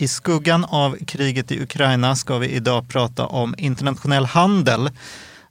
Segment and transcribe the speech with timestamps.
[0.00, 4.90] i skuggan av kriget i Ukraina ska vi idag prata om internationell handel.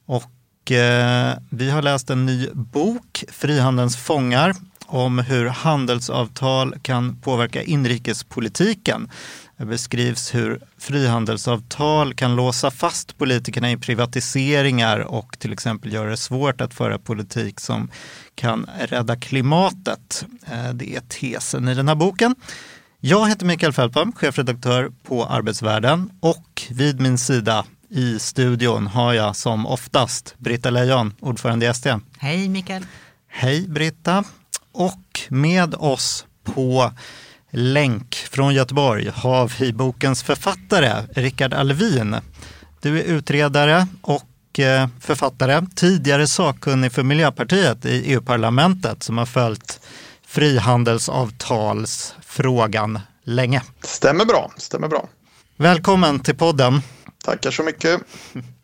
[0.06, 4.56] Och eh, vi har läst en ny bok, Frihandelns fångar,
[4.86, 9.10] om hur handelsavtal kan påverka inrikespolitiken.
[9.58, 16.18] Det beskrivs hur frihandelsavtal kan låsa fast politikerna i privatiseringar och till exempel göra det
[16.18, 17.92] svårt att föra politik som
[18.36, 20.26] kan rädda klimatet.
[20.52, 22.36] Eh, det är tesen i den här boken.
[23.10, 29.36] Jag heter Mikael Fältholm, chefredaktör på Arbetsvärlden och vid min sida i studion har jag
[29.36, 31.96] som oftast Britta Lejon, ordförande i ST.
[32.20, 32.86] Hej Mikael.
[33.28, 34.24] Hej Britta.
[34.72, 36.92] Och med oss på
[37.52, 42.16] länk från Göteborg har vi bokens författare Rickard Alvin.
[42.82, 49.67] Du är utredare och eh, författare, tidigare sakkunnig för Miljöpartiet i EU-parlamentet som har följt
[50.28, 53.62] frihandelsavtalsfrågan länge.
[53.82, 55.10] Stämmer bra, stämmer bra.
[55.58, 56.82] Välkommen till podden.
[57.26, 58.02] Tackar så mycket.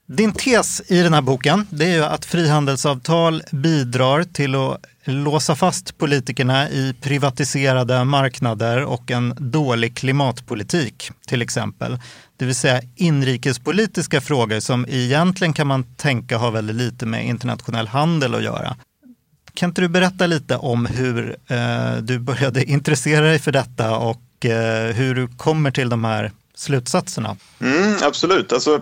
[0.07, 5.55] Din tes i den här boken det är ju att frihandelsavtal bidrar till att låsa
[5.55, 11.99] fast politikerna i privatiserade marknader och en dålig klimatpolitik till exempel.
[12.37, 17.87] Det vill säga inrikespolitiska frågor som egentligen kan man tänka har väldigt lite med internationell
[17.87, 18.75] handel att göra.
[19.53, 24.45] Kan inte du berätta lite om hur eh, du började intressera dig för detta och
[24.45, 27.37] eh, hur du kommer till de här slutsatserna?
[27.59, 28.53] Mm, absolut.
[28.53, 28.81] Alltså,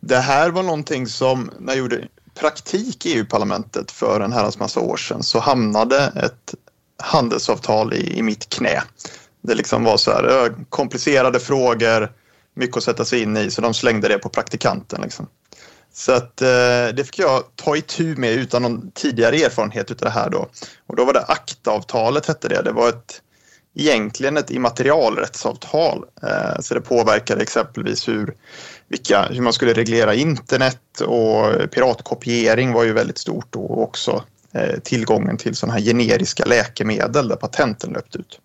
[0.00, 4.80] det här var någonting som när jag gjorde praktik i EU-parlamentet för en herrans massa
[4.80, 6.54] år sedan så hamnade ett
[7.02, 8.82] handelsavtal i, i mitt knä.
[9.42, 12.12] Det liksom var så här komplicerade frågor,
[12.54, 15.02] mycket att sätta sig in i, så de slängde det på praktikanten.
[15.02, 15.26] Liksom.
[15.92, 20.10] Så att, eh, det fick jag ta itu med utan någon tidigare erfarenhet av det
[20.10, 20.48] här då.
[20.86, 22.62] Och då var det ACTA-avtalet hette det.
[22.62, 23.22] Det var ett,
[23.74, 26.04] egentligen ett immaterialrättsavtal.
[26.22, 28.34] Eh, så det påverkade exempelvis hur,
[28.88, 34.24] vilka, hur man skulle reglera internet och piratkopiering var ju väldigt stort då och också
[34.52, 38.40] eh, tillgången till sådana här generiska läkemedel där patenten löpt ut.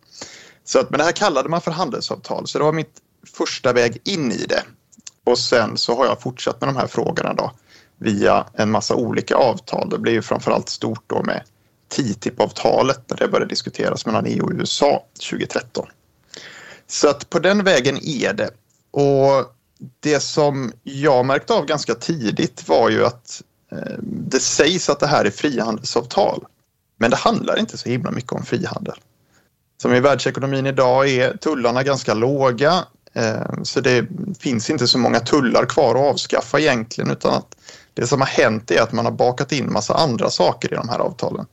[0.63, 3.02] Så att, men det här kallade man för handelsavtal så det var mitt
[3.38, 4.63] första väg in i det.
[5.28, 7.52] Och sen så har jag fortsatt med de här frågorna då
[7.98, 9.90] via en massa olika avtal.
[9.90, 11.44] Det blev ju framförallt stort då med
[11.90, 15.88] TTIP-avtalet när det började diskuteras mellan EU och USA 2013.
[16.88, 18.50] Så att på den vägen är det.
[18.92, 19.56] Och
[20.00, 25.08] det som jag märkte av ganska tidigt var ju att eh, det sägs att det
[25.08, 26.46] här är frihandelsavtal.
[26.98, 28.96] Men det handlar inte så himla mycket om frihandel.
[29.82, 32.86] Som i världsekonomin idag är tullarna ganska låga.
[33.18, 34.08] Eh, så det
[34.40, 37.56] finns inte så många tullar kvar att avskaffa egentligen utan att
[37.94, 40.90] det som har hänt är att man har bakat in massa andra saker i de
[40.90, 41.46] här avtalen.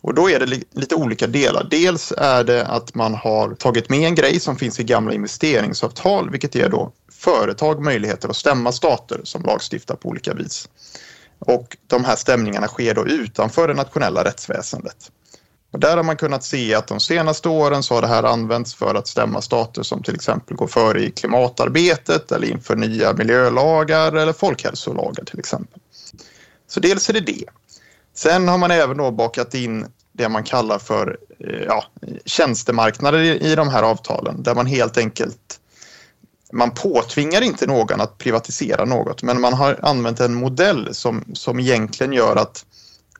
[0.00, 1.66] Och då är det lite olika delar.
[1.70, 6.30] Dels är det att man har tagit med en grej som finns i gamla investeringsavtal,
[6.30, 10.68] vilket ger då företag möjligheter att stämma stater som lagstiftar på olika vis.
[11.38, 15.10] Och de här stämningarna sker då utanför det nationella rättsväsendet.
[15.74, 18.74] Och där har man kunnat se att de senaste åren så har det här använts
[18.74, 24.12] för att stämma stater som till exempel går före i klimatarbetet eller inför nya miljölagar
[24.12, 25.80] eller folkhälsolagar till exempel.
[26.68, 27.44] Så dels är det det.
[28.14, 31.84] Sen har man även då bakat in det man kallar för eh, ja,
[32.24, 35.60] tjänstemarknader i de här avtalen där man helt enkelt
[36.52, 41.60] man påtvingar inte någon att privatisera något men man har använt en modell som, som
[41.60, 42.64] egentligen gör att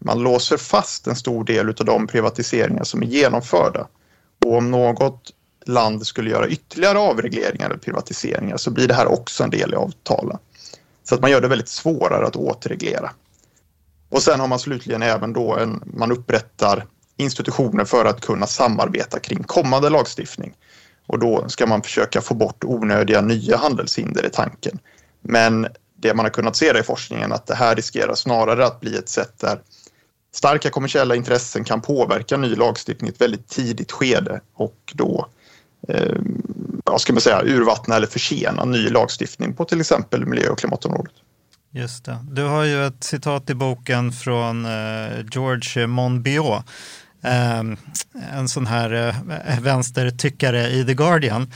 [0.05, 3.89] man låser fast en stor del av de privatiseringar som är genomförda.
[4.45, 5.31] Och om något
[5.67, 9.77] land skulle göra ytterligare avregleringar eller privatiseringar så blir det här också en del i
[9.77, 10.39] avtalen.
[11.05, 13.11] Så att man gör det väldigt svårare att återreglera.
[14.09, 16.87] Och sen har man slutligen även då en, man upprättar
[17.17, 20.55] institutioner för att kunna samarbeta kring kommande lagstiftning.
[21.07, 24.79] Och då ska man försöka få bort onödiga nya handelshinder i tanken.
[25.21, 28.97] Men det man har kunnat se i forskningen att det här riskerar snarare att bli
[28.97, 29.61] ett sätt där
[30.35, 35.29] starka kommersiella intressen kan påverka ny lagstiftning i ett väldigt tidigt skede och då
[35.89, 36.17] eh,
[36.85, 41.13] vad ska man säga, urvattna eller försena ny lagstiftning på till exempel miljö och klimatområdet.
[41.71, 42.19] Just det.
[42.31, 46.65] Du har ju ett citat i boken från eh, George Monbiot,
[47.23, 47.63] eh,
[48.33, 49.09] en sån här
[49.47, 51.53] eh, vänstertyckare i The Guardian,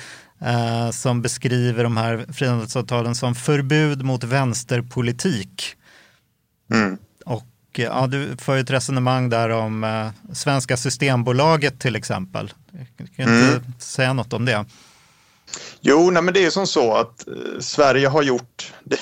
[0.93, 5.77] som beskriver de här frihandelsavtalen som förbud mot vänsterpolitik.
[6.73, 6.99] Mm.
[7.79, 12.53] Och eh, ja, du för ett resonemang där om eh, Svenska Systembolaget till exempel.
[12.73, 12.87] Jag
[13.17, 13.63] kan inte Mm.
[13.79, 14.65] säga något om det.
[15.81, 18.73] Jo, nej, men det är som så att eh, Sverige har gjort...
[18.85, 18.99] Det,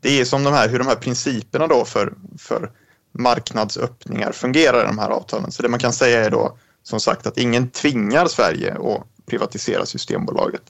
[0.00, 2.70] det är som de här, hur de här principerna då för, för
[3.18, 5.52] marknadsöppningar fungerar i de här avtalen.
[5.52, 9.86] Så det man kan säga är då som sagt att ingen tvingar Sverige att privatisera
[9.86, 10.62] Systembolaget.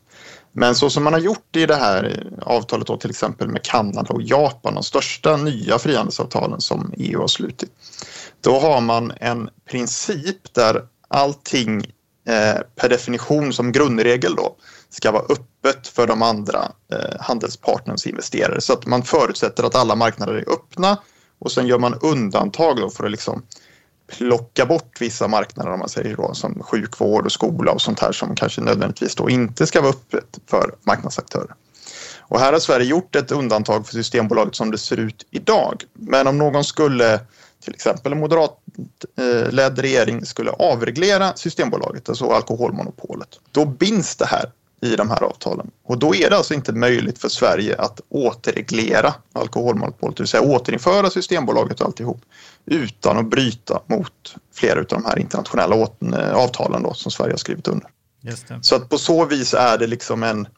[0.52, 4.14] Men så som man har gjort i det här avtalet då till exempel med Kanada
[4.14, 7.70] och Japan, de största nya frihandelsavtalen som EU har slutit.
[8.40, 11.78] Då har man en princip där allting
[12.28, 14.56] eh, per definition som grundregel då
[14.88, 18.60] ska vara öppet för de andra eh, handelspartners investerare.
[18.60, 20.98] Så att man förutsätter att alla marknader är öppna
[21.38, 23.42] och sen gör man undantag då för att liksom
[24.10, 28.12] plocka bort vissa marknader om man säger då, som sjukvård och skola och sånt här
[28.12, 31.54] som kanske nödvändigtvis då inte ska vara öppet för marknadsaktörer.
[32.18, 35.84] Och här har Sverige gjort ett undantag för Systembolaget som det ser ut idag.
[35.92, 37.20] Men om någon skulle,
[37.64, 44.50] till exempel en moderatledd eh, regering, skulle avreglera Systembolaget, alltså alkoholmonopolet, då binds det här
[44.82, 45.70] i de här avtalen.
[45.84, 50.42] Och då är det alltså inte möjligt för Sverige att återreglera alkoholmonopolet, det vill säga
[50.42, 52.20] återinföra Systembolaget och alltihop
[52.66, 57.38] utan att bryta mot flera av de här internationella eh, avtalen då, som Sverige har
[57.38, 57.88] skrivit under.
[58.20, 58.58] Just det.
[58.62, 60.48] Så att på så vis är det liksom en,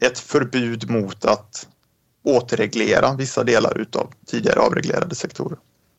[0.00, 1.68] ett förbud mot att
[2.24, 5.58] återreglera vissa delar utav tidigare avreglerade sektorer.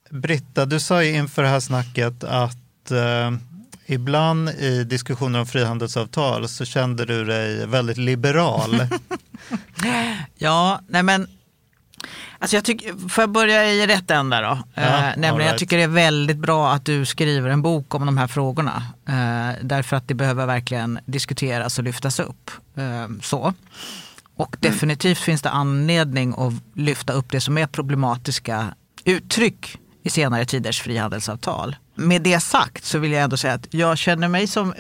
[0.10, 3.32] Britta, du sa ju inför det här snacket att eh,
[3.86, 8.88] ibland i diskussioner om frihandelsavtal så kände du dig väldigt liberal.
[10.36, 11.28] Ja, nej men
[12.40, 14.60] Alltså jag tycker, får jag börja i rätt ända då?
[14.74, 15.52] Ja, eh, nämligen right.
[15.52, 18.84] jag tycker det är väldigt bra att du skriver en bok om de här frågorna.
[19.08, 22.52] Eh, därför att det behöver verkligen diskuteras och lyftas upp.
[22.78, 23.54] Eh, så.
[24.36, 28.74] Och definitivt finns det anledning att lyfta upp det som är problematiska
[29.06, 31.76] uttryck i senare tiders frihandelsavtal.
[31.96, 34.74] Med det sagt så vill jag ändå säga att jag känner mig som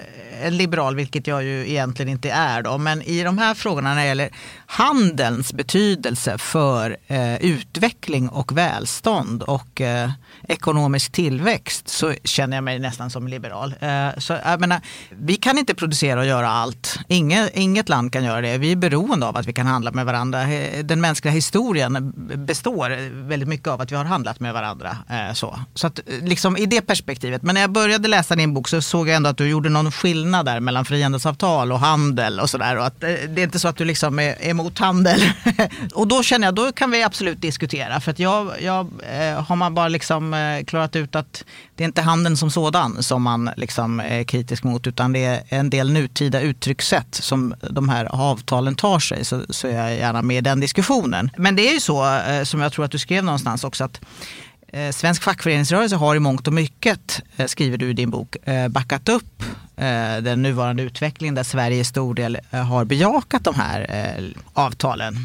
[0.49, 2.77] liberal, vilket jag ju egentligen inte är då.
[2.77, 4.29] Men i de här frågorna när det gäller
[4.65, 10.09] handelns betydelse för eh, utveckling och välstånd och eh,
[10.47, 13.75] ekonomisk tillväxt så känner jag mig nästan som liberal.
[13.79, 16.99] Eh, så jag menar, vi kan inte producera och göra allt.
[17.07, 18.57] Inget, inget land kan göra det.
[18.57, 20.53] Vi är beroende av att vi kan handla med varandra.
[20.53, 22.13] Eh, den mänskliga historien
[22.45, 22.89] består
[23.27, 24.97] väldigt mycket av att vi har handlat med varandra.
[25.09, 27.43] Eh, så så att, liksom, i det perspektivet.
[27.43, 29.91] Men när jag började läsa din bok så såg jag ändå att du gjorde någon
[29.91, 32.77] skillnad där mellan frihandelsavtal och handel och sådär.
[32.77, 35.21] Och att eh, det är inte så att du liksom är emot handel.
[35.93, 37.99] och då känner jag, då kan vi absolut diskutera.
[37.99, 41.43] För att jag, jag eh, har man bara liksom eh, klarat ut att
[41.75, 45.43] det är inte handeln som sådan som man liksom är kritisk mot utan det är
[45.49, 50.21] en del nutida uttryckssätt som de här avtalen tar sig så, så är jag gärna
[50.21, 51.31] med i den diskussionen.
[51.37, 53.99] Men det är ju så som jag tror att du skrev någonstans också att
[54.91, 58.35] Svensk fackföreningsrörelse har i mångt och mycket, skriver du i din bok,
[58.69, 59.43] backat upp
[59.77, 64.23] Eh, den nuvarande utvecklingen där Sverige i stor del eh, har bejakat de här eh,
[64.53, 65.15] avtalen.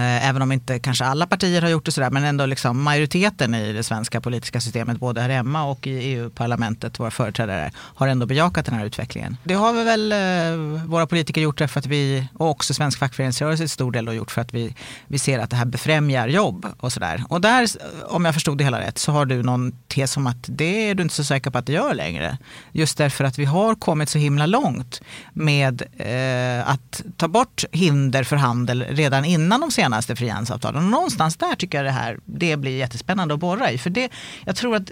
[0.00, 3.54] Eh, även om inte kanske alla partier har gjort det sådär, men ändå liksom majoriteten
[3.54, 8.26] i det svenska politiska systemet, både här hemma och i EU-parlamentet, våra företrädare, har ändå
[8.26, 9.36] bejakat den här utvecklingen.
[9.44, 13.64] Det har vi väl eh, våra politiker gjort därför att vi, och också svensk fackföreningsrörelse
[13.64, 14.74] i stor del, har gjort för att vi,
[15.06, 17.24] vi ser att det här befrämjar jobb och sådär.
[17.28, 17.68] Och där,
[18.04, 20.94] om jag förstod det hela rätt, så har du någon tes om att det är
[20.94, 22.38] du inte så säker på att det gör längre.
[22.72, 28.24] Just därför att vi har kommit så himla långt med eh, att ta bort hinder
[28.24, 30.84] för handel redan innan de senaste frihandelsavtalen.
[30.84, 33.78] Och någonstans där tycker jag det här det blir jättespännande att borra i.
[33.78, 34.08] För det,
[34.44, 34.90] jag tror att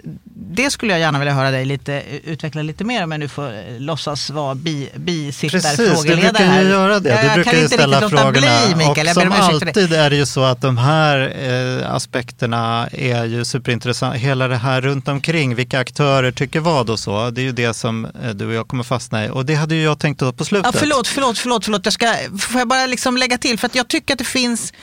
[0.51, 3.47] det skulle jag gärna vilja höra dig lite, utveckla lite mer om jag nu får
[3.47, 7.09] eh, låtsas vara bi, bisittar Precis, du brukar ju göra det.
[7.09, 8.31] Jag Du kan brukar ju inte ställa frågorna.
[8.31, 11.33] Bli, och Jag som alltid är det ju så att de här
[11.81, 14.17] eh, aspekterna är ju superintressanta.
[14.17, 17.29] Hela det här runt omkring, vilka aktörer tycker vad och så.
[17.29, 19.29] Det är ju det som eh, du och jag kommer fastna i.
[19.29, 20.71] Och det hade ju jag tänkt ta på slutet.
[20.73, 21.85] Ja, förlåt, förlåt, förlåt, förlåt.
[21.85, 23.59] Jag ska, får jag bara liksom lägga till?
[23.59, 24.73] För att jag tycker att det finns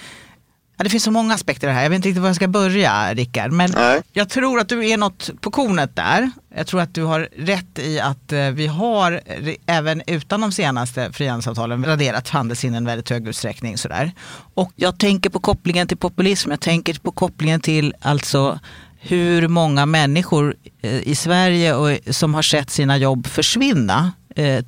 [0.78, 1.82] Ja, det finns så många aspekter i det här.
[1.82, 3.52] Jag vet inte riktigt var jag ska börja, Rickard.
[3.52, 4.02] Men Nej.
[4.12, 6.30] jag tror att du är något på kornet där.
[6.56, 9.20] Jag tror att du har rätt i att eh, vi har,
[9.66, 13.78] även utan de senaste frihandelsavtalen, raderat handelshinder i väldigt hög utsträckning.
[13.78, 14.12] Sådär.
[14.54, 16.50] Och jag tänker på kopplingen till populism.
[16.50, 18.58] Jag tänker på kopplingen till alltså
[19.00, 24.12] hur många människor eh, i Sverige och, som har sett sina jobb försvinna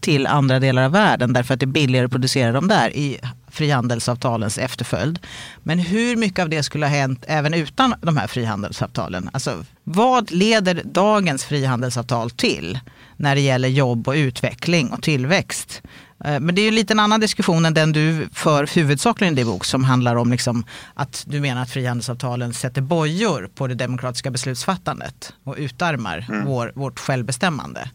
[0.00, 3.18] till andra delar av världen därför att det är billigare att producera dem där i
[3.50, 5.18] frihandelsavtalens efterföljd.
[5.62, 9.30] Men hur mycket av det skulle ha hänt även utan de här frihandelsavtalen?
[9.32, 12.78] Alltså, vad leder dagens frihandelsavtal till?
[13.18, 15.82] när det gäller jobb och utveckling och tillväxt.
[16.24, 19.36] Eh, men det är ju lite en annan diskussion än den du för huvudsakligen i
[19.36, 23.74] din bok som handlar om liksom att du menar att frihandelsavtalen sätter bojor på det
[23.74, 26.46] demokratiska beslutsfattandet och utarmar mm.
[26.46, 27.90] vår, vårt självbestämmande.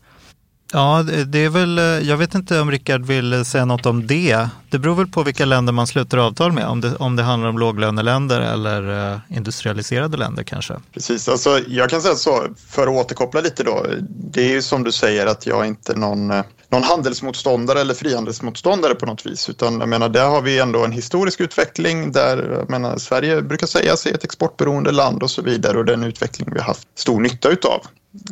[0.75, 4.07] Ja, det är väl, eh, jag vet inte om Rickard vill eh, säga något om
[4.07, 4.47] det.
[4.69, 7.49] Det beror väl på vilka länder man sluter avtal med, om det, om det handlar
[7.49, 10.73] om låglöneländer eller eh, industrialiserade länder kanske.
[10.93, 13.85] Precis, alltså, jag kan säga så, för att återkoppla lite då.
[14.09, 16.27] Det är ju som du säger att jag är inte någon,
[16.69, 20.91] någon handelsmotståndare eller frihandelsmotståndare på något vis, utan jag menar, där har vi ändå en
[20.91, 25.77] historisk utveckling där jag menar, Sverige brukar säga sig ett exportberoende land och så vidare
[25.77, 27.81] och den utveckling vi har haft stor nytta utav.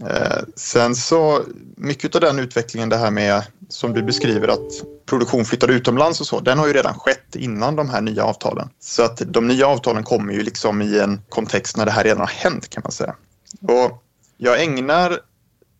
[0.09, 1.43] Eh, sen så,
[1.77, 4.71] mycket av den utvecklingen, det här med som du beskriver att
[5.05, 8.69] produktion flyttar utomlands och så, den har ju redan skett innan de här nya avtalen.
[8.79, 12.19] Så att de nya avtalen kommer ju liksom i en kontext när det här redan
[12.19, 13.15] har hänt kan man säga.
[13.61, 14.03] Och
[14.37, 15.19] jag ägnar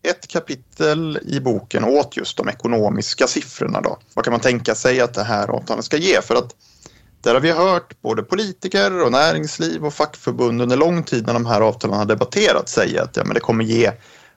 [0.02, 3.98] ett kapitel i boken åt just de ekonomiska siffrorna då.
[4.14, 6.20] Vad kan man tänka sig att det här avtalet ska ge?
[6.20, 6.54] För att
[7.22, 11.46] där har vi hört både politiker och näringsliv och fackförbund under lång tid när de
[11.46, 13.92] här avtalen har debatterats säga att ja, men det kommer ge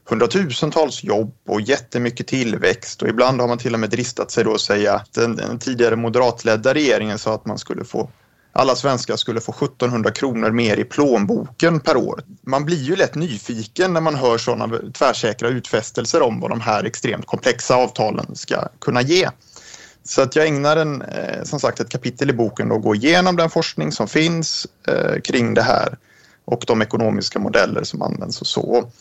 [0.10, 4.54] hundratusentals jobb och jättemycket tillväxt och ibland har man till och med dristat sig då
[4.54, 8.10] att säga att den, den tidigare moderatledda regeringen sa att man skulle få
[8.58, 12.24] alla svenskar skulle få 1700 kronor mer i plånboken per år.
[12.42, 16.84] Man blir ju lätt nyfiken när man hör sådana tvärsäkra utfästelser om vad de här
[16.84, 19.30] extremt komplexa avtalen ska kunna ge.
[20.08, 23.36] Så att jag ägnar en, eh, som sagt ett kapitel i boken och går igenom
[23.36, 25.98] den forskning som finns eh, kring det här
[26.46, 28.92] och de ekonomiska modeller som används och så.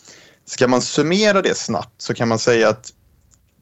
[0.45, 2.93] Ska man summera det snabbt så kan man säga att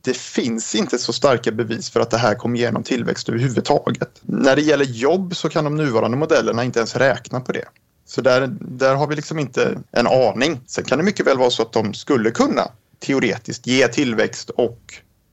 [0.02, 4.10] det finns inte så starka bevis för att det här kommer genom tillväxt överhuvudtaget.
[4.22, 7.66] När det gäller jobb så kan de nuvarande modellerna inte ens räkna på det.
[8.06, 10.60] Så där, där har vi liksom inte en aning.
[10.68, 14.80] Sen kan det mycket väl vara så att de skulle kunna teoretiskt ge tillväxt och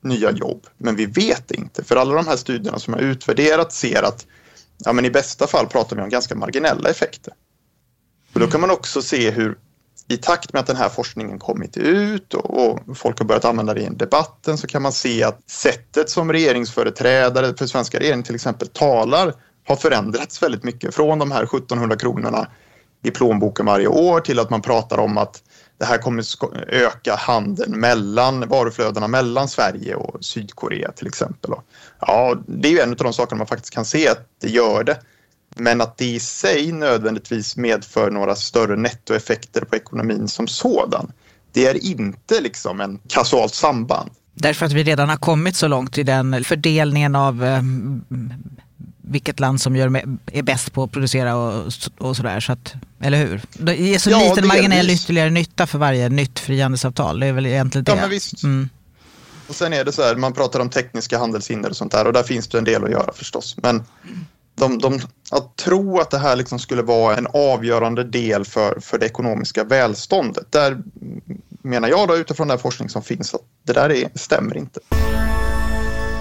[0.00, 0.66] nya jobb.
[0.78, 4.26] Men vi vet inte, för alla de här studierna som har utvärderat ser att
[4.84, 7.34] ja, men i bästa fall pratar vi om ganska marginella effekter.
[8.34, 9.58] Och då kan man också se hur
[10.08, 13.74] i takt med att den här forskningen kommit ut och, och folk har börjat använda
[13.74, 18.34] det i debatten så kan man se att sättet som regeringsföreträdare för svenska regeringen till
[18.34, 19.34] exempel talar
[19.66, 22.46] har förändrats väldigt mycket från de här 1700 kronorna
[23.02, 25.42] i plånboken varje år till att man pratar om att
[25.78, 26.24] det här kommer
[26.68, 31.50] öka handeln mellan varuflödena mellan Sverige och Sydkorea till exempel.
[32.00, 34.84] Ja, det är ju en av de sakerna man faktiskt kan se att det gör
[34.84, 35.00] det.
[35.56, 41.12] Men att det i sig nödvändigtvis medför några större nettoeffekter på ekonomin som sådan.
[41.52, 44.10] Det är inte liksom en kausalt samband.
[44.34, 47.62] Därför att vi redan har kommit så långt i den fördelningen av eh,
[49.10, 50.02] vilket land som gör,
[50.32, 52.40] är bäst på att producera och, och sådär.
[52.40, 53.42] Så att, eller hur?
[53.52, 57.20] Det ger så ja, liten marginell ytterligare nytta för varje nytt frihandelsavtal.
[57.20, 57.92] Det är väl egentligen det.
[57.92, 58.42] Ja, men visst.
[58.42, 58.68] Mm.
[59.48, 62.12] Och sen är det så här, man pratar om tekniska handelshinder och sånt där och
[62.12, 63.56] där finns det en del att göra förstås.
[63.62, 63.84] Men
[64.54, 65.00] de, de,
[65.30, 69.64] att tro att det här liksom skulle vara en avgörande del för, för det ekonomiska
[69.64, 70.82] välståndet, där
[71.62, 74.80] menar jag då utifrån den forskning som finns att det där är, stämmer inte.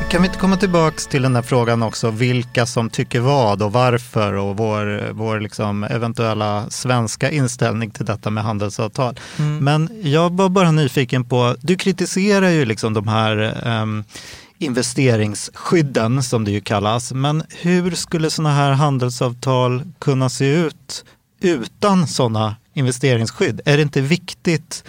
[0.10, 3.72] Kan vi inte komma tillbaka till den här frågan också, vilka som tycker vad och
[3.72, 9.20] varför och vår, vår liksom eventuella svenska inställning till detta med handelsavtal.
[9.38, 9.64] Mm.
[9.64, 14.04] Men jag var bara nyfiken på, du kritiserar ju liksom de här um,
[14.58, 17.12] investeringsskydden som det ju kallas.
[17.12, 21.06] Men hur skulle sådana här handelsavtal kunna se ut
[21.42, 23.62] utan sådana investeringsskydd?
[23.66, 24.84] Är det inte viktigt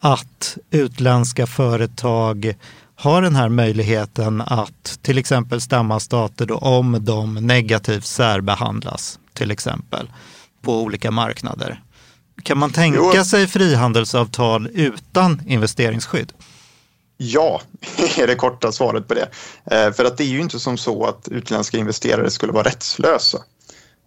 [0.00, 2.54] att utländska företag
[2.96, 9.50] har den här möjligheten att till exempel stämma stater då om de negativt särbehandlas, till
[9.50, 10.10] exempel,
[10.62, 11.82] på olika marknader.
[12.42, 13.24] Kan man tänka jo.
[13.24, 16.32] sig frihandelsavtal utan investeringsskydd?
[17.16, 17.60] Ja,
[18.18, 19.28] är det korta svaret på det.
[19.64, 23.38] Eh, för att det är ju inte som så att utländska investerare skulle vara rättslösa.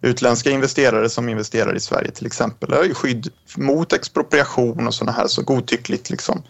[0.02, 5.12] Utländska investerare som investerar i Sverige till exempel har ju skydd mot expropriation och sådana
[5.12, 6.42] här så godtyckligt liksom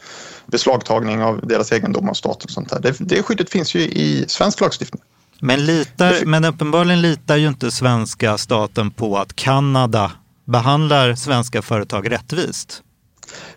[0.47, 2.81] beslagtagning av deras egendom av staten och sånt där.
[2.81, 5.03] Det, det skyddet finns ju i svensk lagstiftning.
[5.41, 10.13] Men, litar, men uppenbarligen litar ju inte svenska staten på att Kanada
[10.45, 12.83] behandlar svenska företag rättvist.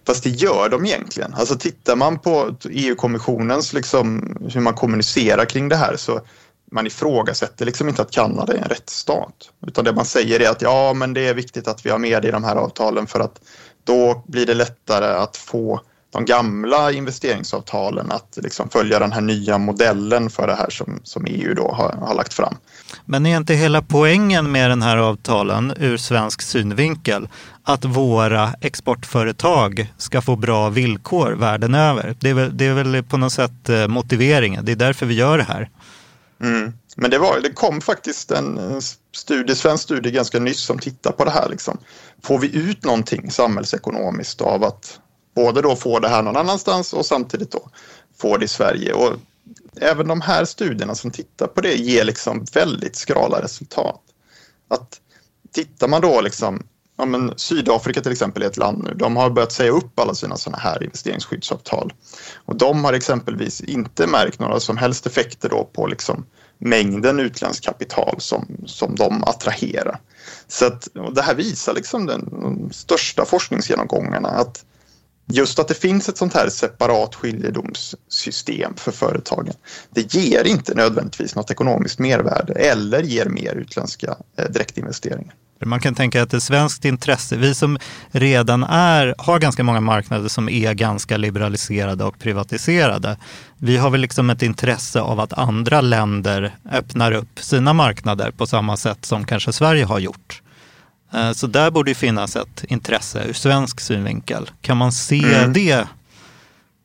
[0.08, 1.34] Fast det gör de egentligen.
[1.34, 6.22] Alltså tittar man på EU-kommissionens, liksom, hur man kommunicerar kring det här så
[6.74, 9.50] man ifrågasätter liksom inte att Kanada är en rättsstat.
[9.68, 12.22] Utan det man säger är att ja, men det är viktigt att vi har med
[12.22, 13.42] det i de här avtalen för att
[13.84, 15.82] då blir det lättare att få
[16.14, 21.26] de gamla investeringsavtalen att liksom följa den här nya modellen för det här som, som
[21.26, 22.56] EU då har, har lagt fram.
[23.06, 27.28] Men är inte hela poängen med den här avtalen ur svensk synvinkel
[27.64, 32.16] att våra exportföretag ska få bra villkor världen över?
[32.20, 34.66] Det är väl, det är väl på något sätt eh, motiveringen.
[34.66, 35.70] Det är därför vi gör det här.
[36.44, 36.74] Mm.
[36.96, 38.82] Men det, var, det kom faktiskt en
[39.12, 41.50] studie, svensk studie ganska nyss som tittar på det här.
[41.50, 41.78] Liksom.
[42.24, 45.00] Får vi ut någonting samhällsekonomiskt av att
[45.36, 47.70] både då få det här någon annanstans och samtidigt då
[48.18, 48.94] få det i Sverige?
[48.94, 49.14] Och
[49.82, 54.02] även de här studierna som tittar på det ger liksom väldigt skrala resultat.
[54.68, 55.02] Att
[55.52, 59.30] tittar man då liksom, ja men Sydafrika till exempel är ett land nu, de har
[59.30, 61.94] börjat säga upp alla sina sådana här investeringsskyddsavtal.
[62.46, 66.26] Och de har exempelvis inte märkt några som helst effekter då på liksom
[66.58, 70.00] mängden utländskt kapital som, som de attraherar.
[70.48, 74.66] Så att, det här visar liksom den, de största forskningsgenomgångarna att
[75.26, 79.54] just att det finns ett sånt här separat skiljedomssystem för företagen.
[79.90, 85.36] Det ger inte nödvändigtvis något ekonomiskt mervärde eller ger mer utländska eh, direktinvesteringar.
[85.66, 87.78] Man kan tänka att det är svenskt intresse, vi som
[88.12, 93.18] redan är, har ganska många marknader som är ganska liberaliserade och privatiserade.
[93.58, 98.48] Vi har väl liksom ett intresse av att andra länder öppnar upp sina marknader på
[98.48, 100.42] samma sätt som kanske Sverige har gjort.
[101.14, 104.52] Eh, så där borde det finnas ett intresse ur svensk synvinkel.
[104.62, 105.54] Kan man se mm.
[105.54, 105.88] det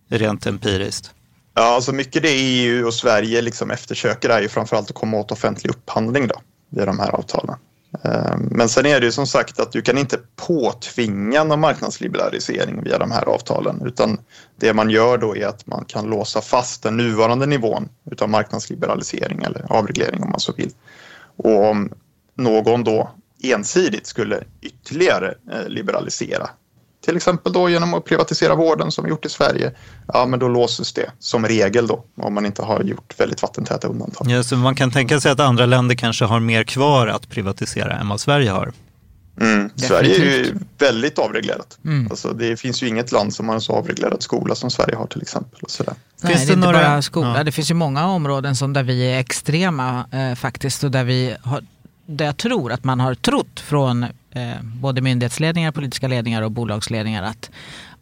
[0.08, 1.14] rent empiriskt?
[1.54, 5.32] Ja, alltså mycket det EU och Sverige liksom eftersöker är ju framförallt att komma åt
[5.32, 7.56] offentlig upphandling då, via de här avtalen.
[8.04, 12.82] Ehm, men sen är det ju som sagt att du kan inte påtvinga någon marknadsliberalisering
[12.82, 14.18] via de här avtalen utan
[14.56, 19.42] det man gör då är att man kan låsa fast den nuvarande nivån utav marknadsliberalisering
[19.42, 20.70] eller avreglering om man så vill.
[21.36, 21.92] Och om
[22.34, 23.10] någon då
[23.42, 26.50] ensidigt skulle ytterligare eh, liberalisera
[27.08, 29.72] till exempel då genom att privatisera vården som vi gjort i Sverige,
[30.06, 33.88] ja men då låses det som regel då om man inte har gjort väldigt vattentäta
[33.88, 34.30] undantag.
[34.30, 37.92] Ja, så man kan tänka sig att andra länder kanske har mer kvar att privatisera
[37.92, 38.72] än vad Sverige har?
[39.40, 39.70] Mm.
[39.76, 41.78] Sverige är ju väldigt avreglerat.
[41.84, 42.06] Mm.
[42.10, 45.06] Alltså, det finns ju inget land som har en så avreglerad skola som Sverige har
[45.06, 45.60] till exempel.
[45.62, 45.94] Och sådär.
[46.22, 46.88] Nej, finns det, det är inte några...
[46.88, 47.44] bara skola, ja.
[47.44, 51.36] det finns ju många områden som där vi är extrema eh, faktiskt och där vi
[51.42, 51.62] har
[52.06, 54.06] där jag tror att man har trott från
[54.38, 57.50] eh, både myndighetsledningar, politiska ledningar och bolagsledningar att,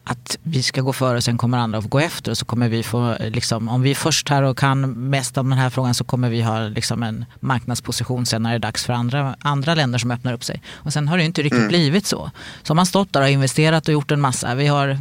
[0.04, 2.68] att vi ska gå före och sen kommer andra att gå efter och så kommer
[2.68, 5.94] vi få, liksom, om vi är först här och kan mest om den här frågan
[5.94, 9.74] så kommer vi ha liksom, en marknadsposition sen när det är dags för andra, andra
[9.74, 10.62] länder som öppnar upp sig.
[10.74, 11.68] Och sen har det inte riktigt mm.
[11.68, 12.30] blivit så.
[12.62, 14.54] Så har man stått där och investerat och gjort en massa.
[14.54, 14.98] Vi har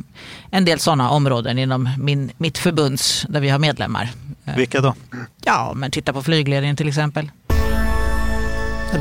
[0.51, 4.09] en del sådana områden inom min, mitt förbunds där vi har medlemmar.
[4.55, 4.93] Vilka då?
[5.43, 7.31] Ja, men titta på flygledningen till exempel.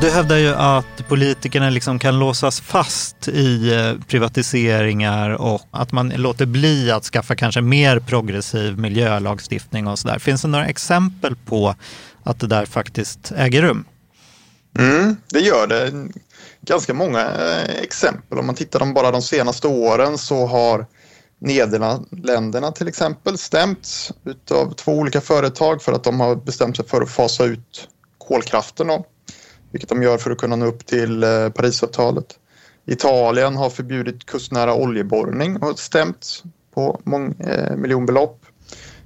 [0.01, 6.09] Du hävdar ju att politikerna liksom kan låsas fast i eh, privatiseringar och att man
[6.09, 10.18] låter bli att skaffa kanske mer progressiv miljölagstiftning och sådär.
[10.18, 11.75] Finns det några exempel på
[12.23, 13.85] att det där faktiskt äger rum?
[14.79, 15.92] Mm, det gör det.
[16.61, 18.38] Ganska många eh, exempel.
[18.38, 20.87] Om man tittar på bara de senaste åren så har
[21.38, 24.12] Nederländerna till exempel stämts
[24.51, 28.87] av två olika företag för att de har bestämt sig för att fasa ut kolkraften.
[28.87, 29.07] Då
[29.75, 32.39] vilket de gör för att kunna nå upp till eh, Parisavtalet.
[32.87, 36.43] Italien har förbjudit kustnära oljeborrning och stämt
[36.75, 38.47] på mång, eh, miljonbelopp.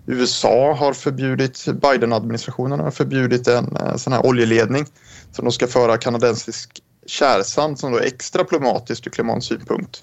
[0.07, 4.87] USA har förbjudit, Biden-administrationen har förbjudit en eh, sån här oljeledning
[5.33, 10.03] som de ska föra kanadensisk kärsand som då är extra problematiskt ur klimatsynpunkt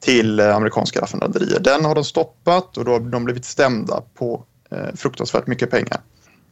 [0.00, 1.60] till eh, amerikanska raffinaderier.
[1.60, 6.00] Den har de stoppat och då har de blivit stämda på eh, fruktansvärt mycket pengar.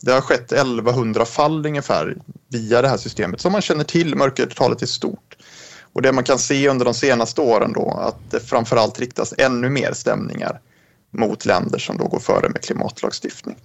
[0.03, 2.17] Det har skett 1100 fall ungefär
[2.49, 4.17] via det här systemet som man känner till.
[4.17, 5.37] Mörkertalet är stort.
[5.93, 9.69] Och det man kan se under de senaste åren då att det framförallt riktas ännu
[9.69, 10.61] mer stämningar
[11.13, 13.57] mot länder som då går före med klimatlagstiftning.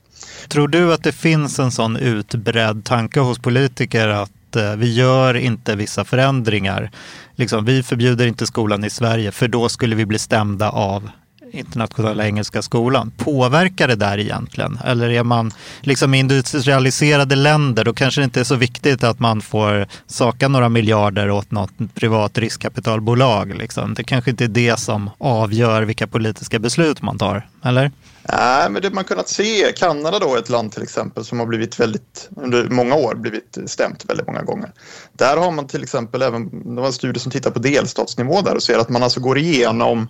[0.48, 5.34] Tror du att det finns en sån utbredd tanke hos politiker att eh, vi gör
[5.34, 6.92] inte vissa förändringar.
[7.36, 11.10] Liksom, vi förbjuder inte skolan i Sverige för då skulle vi bli stämda av
[11.52, 13.12] internationella engelska skolan.
[13.18, 14.80] Påverkar det där egentligen?
[14.86, 19.20] Eller är man liksom i industrialiserade länder, då kanske det inte är så viktigt att
[19.20, 23.56] man får saka några miljarder åt något privat riskkapitalbolag.
[23.56, 23.94] Liksom.
[23.94, 27.92] Det kanske inte är det som avgör vilka politiska beslut man tar, eller?
[28.34, 31.80] Nej, men det man kunnat se, Kanada då, ett land till exempel som har blivit
[31.80, 34.72] väldigt, under många år blivit stämt väldigt många gånger.
[35.14, 38.56] Där har man till exempel även, det var en studie som tittar på delstatsnivå där
[38.56, 40.08] och ser att man alltså går igenom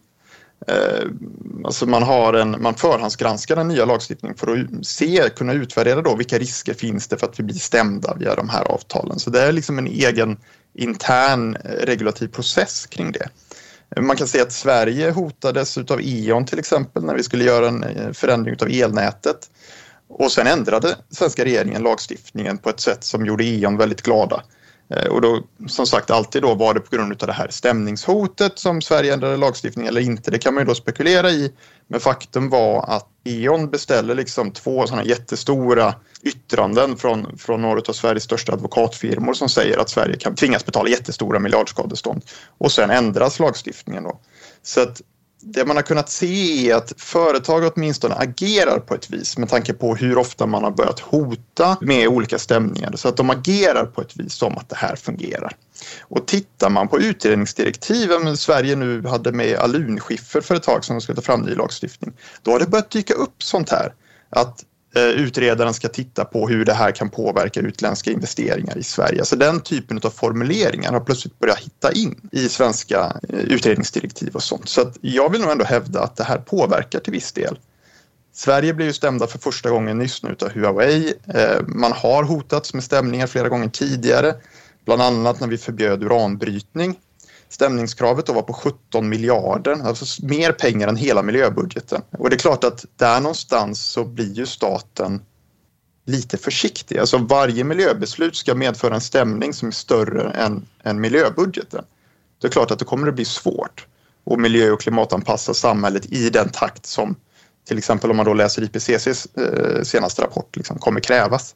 [0.67, 1.07] Eh,
[1.65, 6.15] alltså man, har en, man förhandsgranskar den nya lagstiftningen för att se, kunna utvärdera då
[6.15, 9.19] vilka risker finns det för att vi blir stämda via de här avtalen.
[9.19, 10.37] Så det är liksom en egen
[10.73, 13.29] intern eh, regulativ process kring det.
[13.95, 17.67] Eh, man kan se att Sverige hotades av E.ON till exempel när vi skulle göra
[17.67, 19.49] en förändring av elnätet.
[20.09, 24.43] Och sen ändrade svenska regeringen lagstiftningen på ett sätt som gjorde E.ON väldigt glada.
[24.89, 28.59] Eh, och då, som sagt, alltid då var det på grund av det här stämningshotet
[28.59, 30.31] som Sverige ändrade lagstiftningen eller inte.
[30.31, 31.53] Det kan man ju då spekulera i.
[31.87, 37.93] Men faktum var att E.ON beställer liksom två sådana jättestora yttranden från, från några av
[37.93, 42.21] Sveriges största advokatfirmor som säger att Sverige kan tvingas betala jättestora miljardskadestånd.
[42.57, 44.19] Och sen ändras lagstiftningen då.
[44.63, 45.01] Så att
[45.41, 49.73] det man har kunnat se är att företag åtminstone agerar på ett vis med tanke
[49.73, 54.01] på hur ofta man har börjat hota med olika stämningar så att de agerar på
[54.01, 55.55] ett vis som att det här fungerar.
[56.01, 61.01] Och tittar man på utredningsdirektiven Sverige nu hade med alunskiffer för ett tag som de
[61.01, 63.93] skulle ta fram ny lagstiftning, då har det börjat dyka upp sånt här
[64.29, 64.63] att
[64.95, 69.19] Eh, utredaren ska titta på hur det här kan påverka utländska investeringar i Sverige.
[69.19, 74.43] Alltså den typen av formuleringar har plötsligt börjat hitta in i svenska eh, utredningsdirektiv och
[74.43, 74.69] sånt.
[74.69, 77.59] Så att jag vill nog ändå hävda att det här påverkar till viss del.
[78.33, 81.13] Sverige blev ju stämda för första gången nyss nu av Huawei.
[81.33, 84.35] Eh, man har hotats med stämningar flera gånger tidigare,
[84.85, 86.95] bland annat när vi förbjöd uranbrytning
[87.49, 92.01] Stämningskravet då var på 17 miljarder, alltså mer pengar än hela miljöbudgeten.
[92.11, 95.21] Och det är klart att där någonstans så blir ju staten
[96.05, 96.97] lite försiktig.
[96.97, 101.83] Alltså varje miljöbeslut ska medföra en stämning som är större än, än miljöbudgeten.
[102.41, 103.87] Det är klart att det kommer att bli svårt
[104.31, 107.15] att miljö och klimatanpassa samhället i den takt som
[107.67, 111.55] till exempel om man då läser IPCCs eh, senaste rapport liksom, kommer krävas.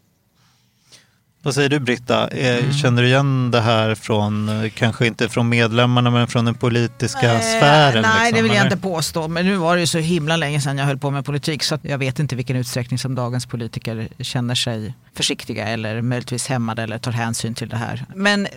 [1.43, 2.27] Vad säger du Britta?
[2.27, 2.73] Eh, mm.
[2.73, 7.33] Känner du igen det här från, eh, kanske inte från medlemmarna men från den politiska
[7.33, 8.01] nej, sfären?
[8.01, 8.71] Nej, liksom, det vill jag eller?
[8.71, 9.27] inte påstå.
[9.27, 11.79] Men nu var det ju så himla länge sedan jag höll på med politik så
[11.81, 16.97] jag vet inte vilken utsträckning som dagens politiker känner sig försiktiga eller möjligtvis hämmade eller
[16.97, 18.05] tar hänsyn till det här.
[18.15, 18.47] Men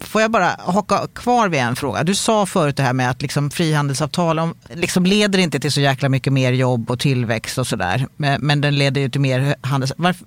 [0.00, 2.04] Får jag bara haka kvar vid en fråga?
[2.04, 5.80] Du sa förut det här med att liksom frihandelsavtal om, liksom leder inte till så
[5.80, 8.06] jäkla mycket mer jobb och tillväxt och sådär.
[8.16, 9.92] Men, men den leder ju till mer handels...
[9.96, 10.26] Varför?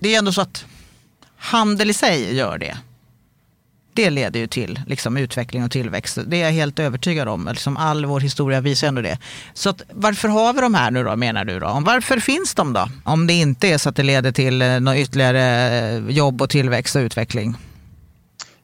[0.00, 0.64] Det är ändå så att
[1.42, 2.76] handel i sig gör det.
[3.94, 6.18] Det leder ju till liksom, utveckling och tillväxt.
[6.26, 7.48] Det är jag helt övertygad om.
[7.50, 9.18] Liksom, all vår historia visar ändå det.
[9.54, 11.60] Så att, varför har vi de här nu då, menar du?
[11.60, 11.82] Då?
[11.86, 12.88] Varför finns de då?
[13.04, 16.50] Om det inte är så att det leder till eh, något ytterligare eh, jobb och
[16.50, 17.56] tillväxt och utveckling.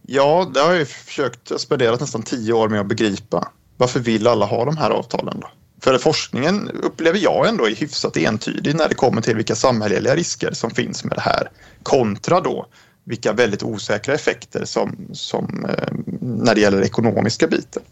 [0.03, 3.49] Ja, det har jag ju försökt spendera nästan tio år med att begripa.
[3.77, 5.49] Varför vill alla ha de här avtalen då?
[5.81, 10.53] För forskningen upplever jag ändå är hyfsat entydig när det kommer till vilka samhälleliga risker
[10.53, 11.51] som finns med det här
[11.83, 12.67] kontra då
[13.05, 15.89] vilka väldigt osäkra effekter som, som eh,
[16.21, 17.83] när det gäller ekonomiska biten.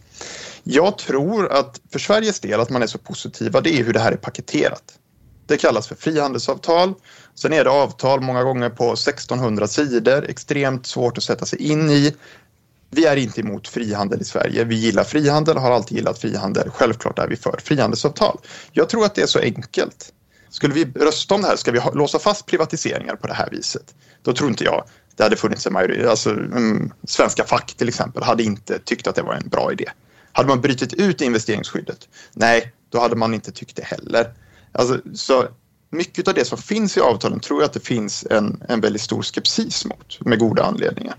[0.65, 4.01] Jag tror att för Sveriges del att man är så positiva, det är hur det
[4.01, 4.99] här är paketerat.
[5.47, 6.95] Det kallas för frihandelsavtal.
[7.35, 11.91] Sen är det avtal många gånger på 1600 sidor, extremt svårt att sätta sig in
[11.91, 12.15] i
[12.97, 14.65] vi är inte emot frihandel i Sverige.
[14.65, 16.71] Vi gillar frihandel, har alltid gillat frihandel.
[16.71, 18.39] Självklart är vi för frihandelsavtal.
[18.73, 20.13] Jag tror att det är så enkelt.
[20.51, 23.95] Skulle vi rösta om det här, ska vi låsa fast privatiseringar på det här viset?
[24.23, 24.85] Då tror inte jag
[25.17, 26.09] det hade funnits en majoritet.
[26.09, 29.85] Alltså, mm, svenska fack till exempel hade inte tyckt att det var en bra idé.
[30.33, 32.09] Hade man brutit ut investeringsskyddet?
[32.33, 34.35] Nej, då hade man inte tyckt det heller.
[34.73, 35.49] Alltså, så
[35.91, 39.03] mycket av det som finns i avtalen tror jag att det finns en, en väldigt
[39.03, 41.17] stor skepsis mot med goda anledningar.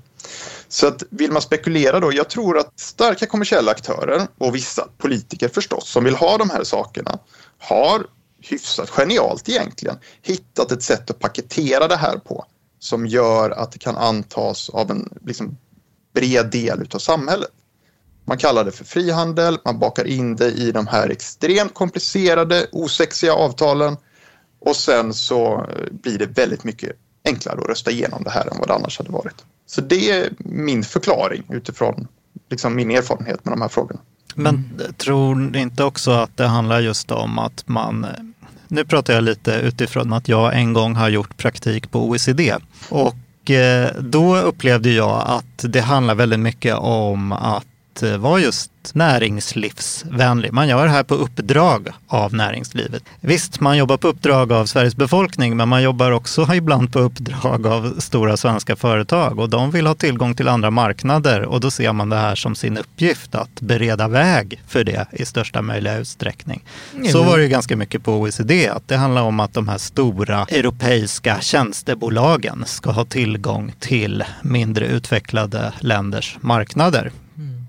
[0.69, 5.47] Så att vill man spekulera då, jag tror att starka kommersiella aktörer och vissa politiker
[5.49, 7.19] förstås som vill ha de här sakerna
[7.57, 8.05] har
[8.41, 12.45] hyfsat genialt egentligen hittat ett sätt att paketera det här på
[12.79, 15.57] som gör att det kan antas av en liksom,
[16.13, 17.51] bred del av samhället.
[18.25, 23.33] Man kallar det för frihandel, man bakar in det i de här extremt komplicerade, osexiga
[23.33, 23.97] avtalen
[24.59, 26.91] och sen så blir det väldigt mycket
[27.25, 29.45] enklare att rösta igenom det här än vad det annars hade varit.
[29.67, 32.07] Så det är min förklaring utifrån
[32.49, 33.99] liksom min erfarenhet med de här frågorna.
[34.35, 34.63] Men
[34.97, 38.05] tror ni inte också att det handlar just om att man
[38.67, 42.55] nu pratar jag lite utifrån att jag en gång har gjort praktik på OECD.
[42.89, 47.66] Och eh, då upplevde jag att det handlar väldigt mycket om att
[48.03, 50.53] eh, vara just näringslivsvänlig.
[50.53, 53.03] Man gör det här på uppdrag av näringslivet.
[53.21, 57.67] Visst, man jobbar på uppdrag av Sveriges befolkning, men man jobbar också ibland på uppdrag
[57.67, 61.93] av stora svenska företag och de vill ha tillgång till andra marknader och då ser
[61.93, 66.63] man det här som sin uppgift att bereda väg för det i största möjliga utsträckning.
[66.95, 67.07] Mm.
[67.07, 70.45] Så var det ganska mycket på OECD, att det handlar om att de här stora
[70.49, 77.11] europeiska tjänstebolagen ska ha tillgång till mindre utvecklade länders marknader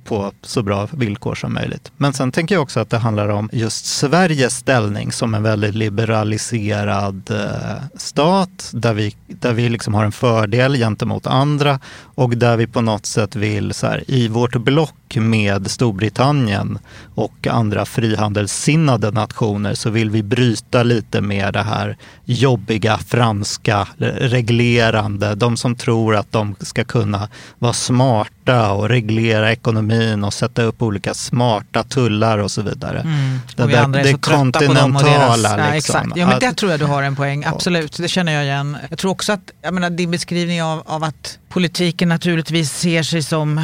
[0.08, 1.92] på så bra villkor som möjligt.
[1.96, 5.74] Men sen tänker jag också att det handlar om just Sveriges ställning som en väldigt
[5.74, 12.56] liberaliserad eh, stat där vi, där vi liksom har en fördel gentemot andra och där
[12.56, 16.78] vi på något sätt vill så här, i vårt block och med Storbritannien
[17.14, 25.34] och andra frihandelssinnade nationer så vill vi bryta lite med det här jobbiga franska reglerande.
[25.34, 30.82] De som tror att de ska kunna vara smarta och reglera ekonomin och sätta upp
[30.82, 33.00] olika smarta tullar och så vidare.
[33.00, 33.38] Mm.
[33.56, 35.00] Det, Och där, det kontinentala.
[35.00, 35.42] deras...
[35.42, 35.74] Ja, liksom.
[35.74, 36.16] exakt.
[36.16, 37.96] Ja, men där tror jag du har en poäng, absolut.
[37.96, 38.76] Det känner jag igen.
[38.90, 43.22] Jag tror också att, jag menar, din beskrivning av, av att politiken naturligtvis ser sig
[43.22, 43.60] som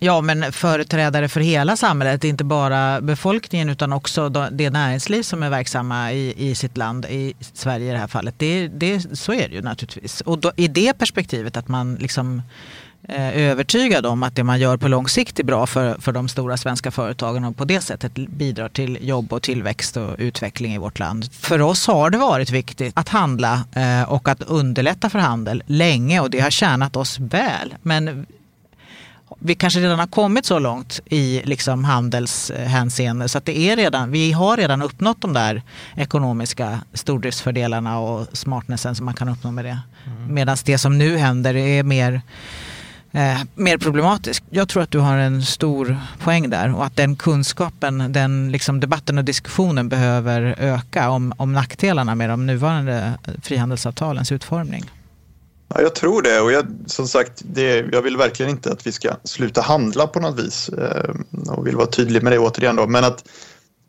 [0.00, 5.50] Ja, men företrädare för hela samhället, inte bara befolkningen utan också det näringsliv som är
[5.50, 8.34] verksamma i, i sitt land, i Sverige i det här fallet.
[8.38, 10.20] Det, det, så är det ju naturligtvis.
[10.20, 12.42] Och då, i det perspektivet att man liksom
[13.08, 16.28] eh, övertygad om att det man gör på lång sikt är bra för, för de
[16.28, 20.78] stora svenska företagen och på det sättet bidrar till jobb och tillväxt och utveckling i
[20.78, 21.32] vårt land.
[21.32, 26.20] För oss har det varit viktigt att handla eh, och att underlätta för handel länge
[26.20, 27.74] och det har tjänat oss väl.
[27.82, 28.26] Men
[29.38, 34.10] vi kanske redan har kommit så långt i liksom handelshänseende så att det är redan,
[34.10, 35.62] vi har redan uppnått de där
[35.96, 39.78] ekonomiska stordriftsfördelarna och smartnessen som man kan uppnå med det.
[40.28, 42.20] Medan det som nu händer är mer,
[43.12, 44.44] eh, mer problematiskt.
[44.50, 48.80] Jag tror att du har en stor poäng där och att den kunskapen, den liksom
[48.80, 53.12] debatten och diskussionen behöver öka om, om nackdelarna med de nuvarande
[53.42, 54.90] frihandelsavtalens utformning.
[55.74, 58.92] Ja, jag tror det och jag, som sagt, det, jag vill verkligen inte att vi
[58.92, 61.14] ska sluta handla på något vis eh,
[61.48, 62.86] och vill vara tydlig med det återigen då.
[62.86, 63.24] Men att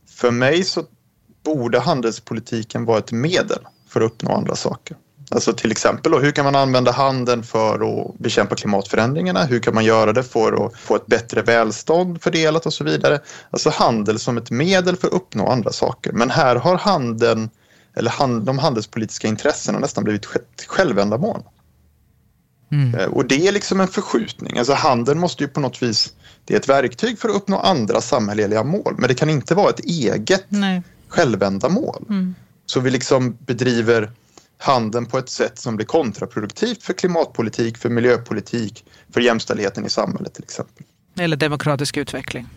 [0.10, 0.84] för mig så
[1.44, 4.98] borde handelspolitiken vara ett medel för att uppnå andra saker.
[5.32, 9.46] Alltså till exempel då, hur kan man använda handeln för att bekämpa klimatförändringarna?
[9.46, 13.20] Hur kan man göra det för att få ett bättre välstånd fördelat och så vidare?
[13.50, 16.12] Alltså handel som ett medel för att uppnå andra saker.
[16.12, 17.50] Men här har handeln,
[17.96, 21.44] eller hand, de handelspolitiska intressena nästan blivit ett självändamål.
[22.72, 24.58] Eh, Och det är liksom en förskjutning.
[24.58, 26.14] Alltså handeln måste ju på något vis,
[26.46, 29.70] det är ett verktyg för att uppnå andra samhälleliga mål, men det kan inte vara
[29.70, 30.82] ett eget Nej.
[31.08, 32.06] självändamål.
[32.66, 34.12] Så vi liksom bedriver
[34.58, 40.34] handeln på ett sätt som blir kontraproduktivt för klimatpolitik, för miljöpolitik, för jämställdheten i samhället
[40.34, 40.86] till exempel.
[41.20, 42.48] Eller demokratisk utveckling.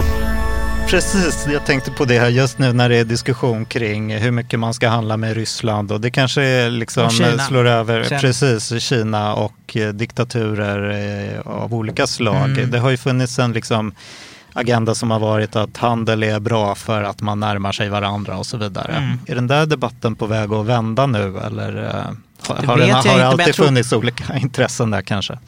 [0.92, 4.60] Precis, jag tänkte på det här just nu när det är diskussion kring hur mycket
[4.60, 7.38] man ska handla med Ryssland och det kanske är liksom Kina.
[7.38, 10.90] slår över, Sen- precis, Kina och eh, diktaturer
[11.34, 12.50] eh, av olika slag.
[12.50, 12.70] Mm.
[12.70, 13.94] Det har ju funnits en liksom
[14.52, 18.46] agenda som har varit att handel är bra för att man närmar sig varandra och
[18.46, 18.92] så vidare.
[18.92, 19.18] Mm.
[19.26, 21.92] Är den där debatten på väg att vända nu eller eh,
[22.48, 25.38] har, Det har, den, har det alltid tror- funnits olika intressen där kanske?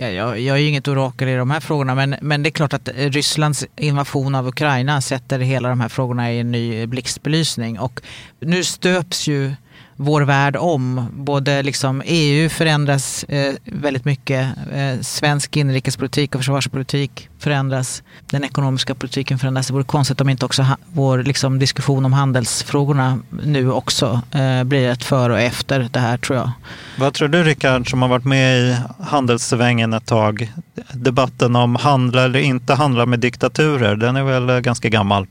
[0.00, 2.50] Ja, jag, jag är ju inget orakel i de här frågorna men, men det är
[2.50, 7.78] klart att Rysslands invasion av Ukraina sätter hela de här frågorna i en ny blixtbelysning.
[7.78, 8.00] Och
[8.40, 9.54] nu stöps ju
[10.00, 11.08] vår värld om.
[11.12, 14.46] Både liksom EU förändras eh, väldigt mycket.
[14.72, 18.02] Eh, svensk inrikespolitik och försvarspolitik förändras.
[18.30, 19.66] Den ekonomiska politiken förändras.
[19.66, 24.64] Det vore konstigt om inte också ha, vår liksom, diskussion om handelsfrågorna nu också eh,
[24.64, 26.50] blir ett före och efter det här tror jag.
[26.98, 30.52] Vad tror du Rickard som har varit med i handelssvängen ett tag?
[30.92, 35.26] Debatten om handla eller inte handla med diktaturer, den är väl eh, ganska gammal?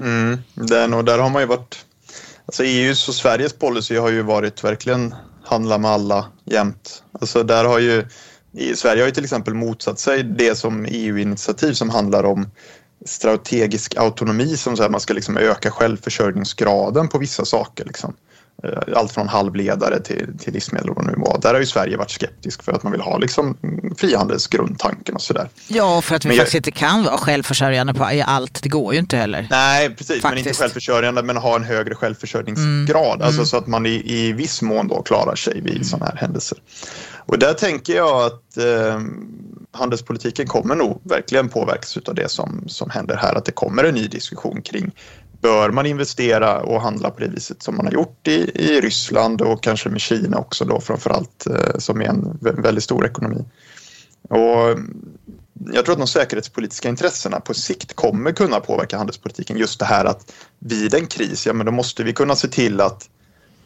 [0.00, 1.84] Mm, den, och där har man ju varit...
[2.50, 7.02] Alltså EUs och Sveriges policy har ju varit verkligen handla med alla jämt.
[7.20, 8.06] Alltså där har ju...
[8.74, 12.50] Sverige har ju till exempel motsatt sig det som EU-initiativ som handlar om
[13.06, 17.84] strategisk autonomi som så här, man ska liksom öka självförsörjningsgraden på vissa saker.
[17.84, 18.14] Liksom.
[18.64, 21.38] Eh, Allt från halvledare till, till livsmedel och vad det nu var.
[21.42, 25.22] Där har ju Sverige varit skeptisk för att man vill ha liksom mm, frihandelsgrundtanken och
[25.22, 25.48] sådär.
[25.68, 28.62] Ja, för att vi Men jag- faktiskt inte kan vara självförsörjande på allt.
[28.62, 29.46] Det går ju inte heller.
[29.50, 30.08] Nej, precis.
[30.10, 30.46] Men Faktiskt.
[30.46, 33.22] inte självförsörjande, men ha en högre självförsörjningsgrad.
[33.22, 36.58] Alltså så att man i, i viss mån då klarar sig vid sådana här händelser.
[37.16, 39.00] Och där tänker jag att eh,
[39.72, 43.34] handelspolitiken kommer nog verkligen påverkas av det som, som händer här.
[43.34, 44.90] Att det kommer en ny diskussion kring
[45.40, 49.42] bör man investera och handla på det viset som man har gjort i, i Ryssland
[49.42, 53.44] och kanske med Kina också då framförallt eh, som är en väldigt stor ekonomi.
[54.28, 55.18] Och mm,
[55.72, 59.56] jag tror att de säkerhetspolitiska intressena på sikt kommer kunna påverka handelspolitiken.
[59.56, 62.80] Just det här att vid en kris, ja men då måste vi kunna se till
[62.80, 63.08] att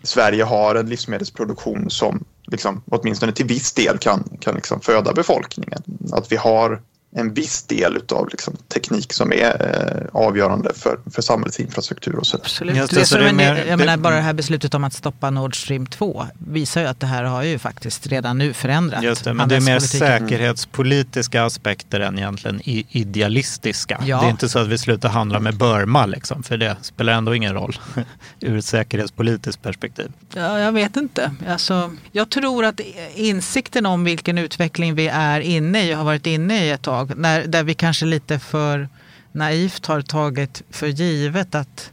[0.03, 5.83] Sverige har en livsmedelsproduktion som liksom, åtminstone till viss del kan, kan liksom föda befolkningen.
[6.13, 6.83] Att vi har
[7.17, 9.67] en viss del av liksom, teknik som är
[10.13, 12.37] eh, avgörande för, för samhällets infrastruktur och så.
[12.37, 12.77] Absolut.
[12.77, 14.33] Just det, det, så som det är en, mer- jag det- menar, bara det här
[14.33, 18.07] beslutet om att stoppa Nord Stream 2 visar ju att det här har ju faktiskt
[18.07, 20.29] redan nu förändrat Just det, men det är mer handelspolitiken.
[20.29, 24.01] säkerhetspolitiska aspekter än egentligen idealistiska.
[24.07, 24.21] Ja.
[24.21, 27.35] Det är inte så att vi slutar handla med Burma, liksom, för det spelar ändå
[27.35, 27.79] ingen roll
[28.41, 30.13] ur ett säkerhetspolitiskt perspektiv.
[30.35, 31.35] Ja, jag vet inte.
[31.49, 32.81] Alltså, jag tror att
[33.15, 37.04] insikten om vilken utveckling vi är inne i och har varit inne i ett tag
[37.05, 37.19] idag.
[37.19, 38.89] när, där vi kanske lite för
[39.33, 41.91] naivt har tagit för givet att,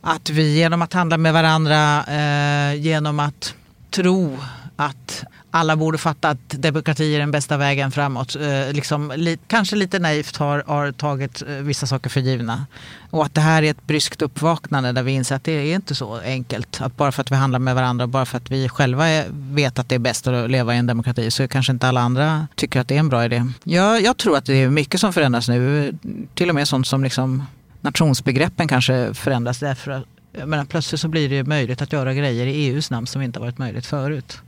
[0.00, 3.54] att vi genom att handla med varandra, eh, genom att
[3.90, 4.38] tro
[4.76, 5.24] att
[5.54, 8.36] alla borde fatta att demokrati är den bästa vägen framåt.
[8.36, 12.66] Eh, liksom, li, kanske lite naivt har, har tagit eh, vissa saker för givna.
[13.10, 15.94] Och att det här är ett bryskt uppvaknande där vi inser att det är inte
[15.94, 16.80] så enkelt.
[16.80, 19.78] Att bara för att vi handlar med varandra, bara för att vi själva är, vet
[19.78, 22.80] att det är bäst att leva i en demokrati så kanske inte alla andra tycker
[22.80, 23.46] att det är en bra idé.
[23.64, 25.92] Jag, jag tror att det är mycket som förändras nu.
[26.34, 27.42] Till och med sånt som liksom
[27.80, 30.04] nationsbegreppen kanske förändras därför att
[30.46, 33.58] men plötsligt så blir det möjligt att göra grejer i EUs namn som inte varit
[33.58, 34.38] möjligt förut.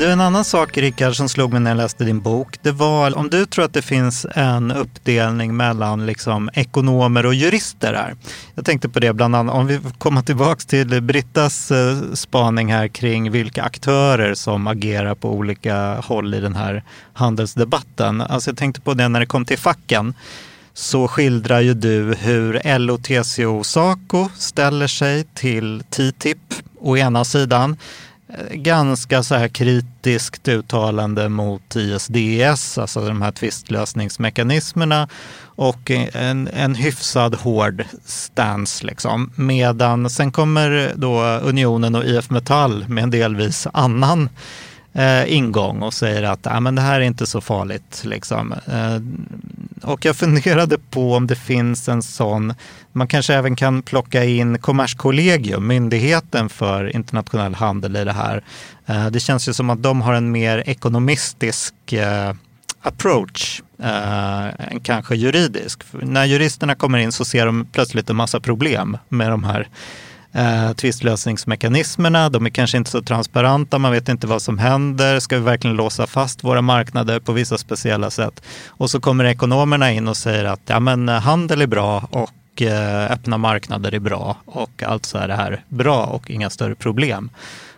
[0.00, 3.18] Du, en annan sak Rickard som slog mig när jag läste din bok, det var
[3.18, 8.16] om du tror att det finns en uppdelning mellan liksom, ekonomer och jurister här.
[8.54, 12.88] Jag tänkte på det bland annat, om vi kommer tillbaka till Brittas eh, spaning här
[12.88, 18.20] kring vilka aktörer som agerar på olika håll i den här handelsdebatten.
[18.20, 20.14] Alltså jag tänkte på det när det kom till facken
[20.74, 26.38] så skildrar ju du hur LO, TCO, Saco ställer sig till TTIP
[26.80, 27.76] å ena sidan
[28.38, 35.08] Eh, ganska så här kritiskt uttalande mot ISDS, alltså de här tvistlösningsmekanismerna
[35.42, 38.86] och en, en hyfsad hård stance.
[38.86, 39.32] Liksom.
[39.36, 44.28] Medan sen kommer då Unionen och IF Metall med en delvis annan
[44.92, 48.02] eh, ingång och säger att ah, men det här är inte så farligt.
[48.04, 48.52] Liksom.
[48.52, 52.54] Eh, och jag funderade på om det finns en sån,
[52.92, 58.42] man kanske även kan plocka in Kommerskollegium, myndigheten för internationell handel i det här.
[58.86, 62.32] Eh, det känns ju som att de har en mer ekonomistisk eh,
[62.82, 65.82] approach eh, än kanske juridisk.
[65.82, 69.68] För när juristerna kommer in så ser de plötsligt en massa problem med de här
[70.32, 72.28] eh, tvistlösningsmekanismerna.
[72.28, 75.20] De är kanske inte så transparenta, man vet inte vad som händer.
[75.20, 78.42] Ska vi verkligen låsa fast våra marknader på vissa speciella sätt?
[78.68, 82.62] Och så kommer ekonomerna in och säger att ja, men eh, handel är bra och
[82.62, 87.30] eh, öppna marknader är bra och alltså är det här bra och inga större problem.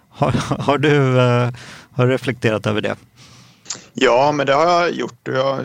[0.09, 1.51] Har, har du, eh,
[1.93, 2.97] har du reflekterat över det?
[3.93, 5.21] Ja, men det har jag gjort.
[5.25, 5.61] Jag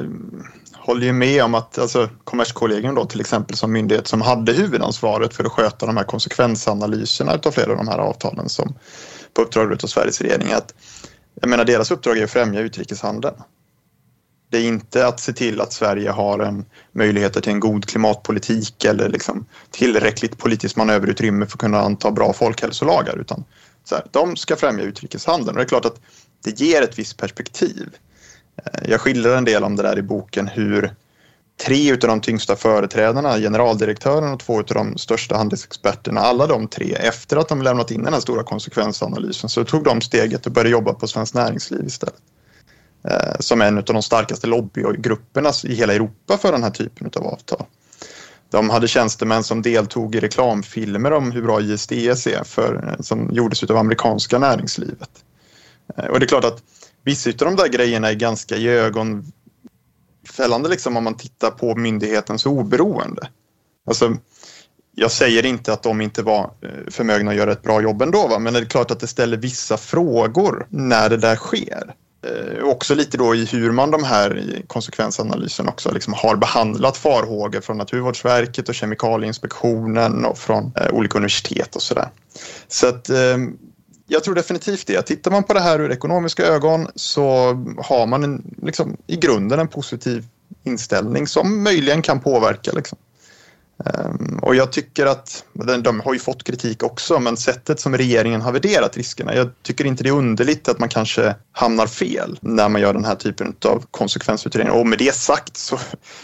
[0.88, 5.34] håller ju med om att alltså, Kommerskollegium då till exempel som myndighet som hade huvudansvaret
[5.34, 8.76] för att sköta de här konsekvensanalyserna av flera av de här avtalen som
[9.34, 10.74] på uppdrag av Sveriges regering att
[11.42, 13.36] jag menar deras uppdrag är att främja utrikeshandeln.
[14.52, 18.86] Det är inte att se till att Sverige har en möjligheter till en god klimatpolitik
[18.86, 23.44] eller liksom tillräckligt politiskt manöverutrymme för att kunna anta bra folkhälsolagar utan
[23.84, 26.02] så här, de ska främja utrikeshandeln och det är klart att
[26.44, 27.90] det ger ett visst perspektiv.
[28.66, 30.94] Eh, jag skildrar en del om det där i boken hur
[31.66, 36.94] tre av de tyngsta företrädarna, generaldirektören och två av de största handelsexperterna, alla de tre,
[36.94, 40.70] efter att de lämnat in den här stora konsekvensanalysen så tog de steget och började
[40.70, 42.16] jobba på Svenskt Näringsliv istället.
[43.04, 47.28] Eh, som en av de starkaste lobbygrupperna i hela Europa för den här typen av
[47.28, 47.66] avtal.
[48.50, 53.30] De hade tjänstemän som deltog i reklamfilmer om hur bra ISDS är för, eh, som
[53.34, 55.10] gjordes av amerikanska näringslivet.
[56.10, 56.64] Och det är klart att
[57.08, 63.30] vissa av de där grejerna är ganska ögonfällande liksom om man tittar på myndighetens oberoende.
[63.88, 64.18] Alltså,
[64.96, 68.28] jag säger inte att de inte var eh, förmögna att göra ett bra jobb ändå,
[68.28, 68.40] va?
[68.40, 71.96] men det är klart att det ställer vissa frågor när det där sker.
[72.26, 77.62] Eh, också lite då i hur man de här konsekvensanalysen också liksom har behandlat farhågor
[77.62, 82.10] från Naturvårdsverket och Kemikalieinspektionen och från eh, olika universitet och sådär.
[82.68, 83.38] Så att eh,
[84.08, 85.02] jag tror definitivt det.
[85.02, 87.26] Tittar man på det här ur ekonomiska ögon så
[87.78, 90.26] har man en, liksom, i grunden en positiv
[90.64, 92.72] inställning som möjligen kan påverka.
[92.72, 92.98] Liksom.
[93.86, 95.44] Ehm, och jag tycker att,
[95.84, 99.86] de har ju fått kritik också, men sättet som regeringen har värderat riskerna, jag tycker
[99.86, 103.56] inte det är underligt att man kanske hamnar fel när man gör den här typen
[103.66, 104.74] av konsekvensutredning.
[104.74, 105.80] Och med det sagt så,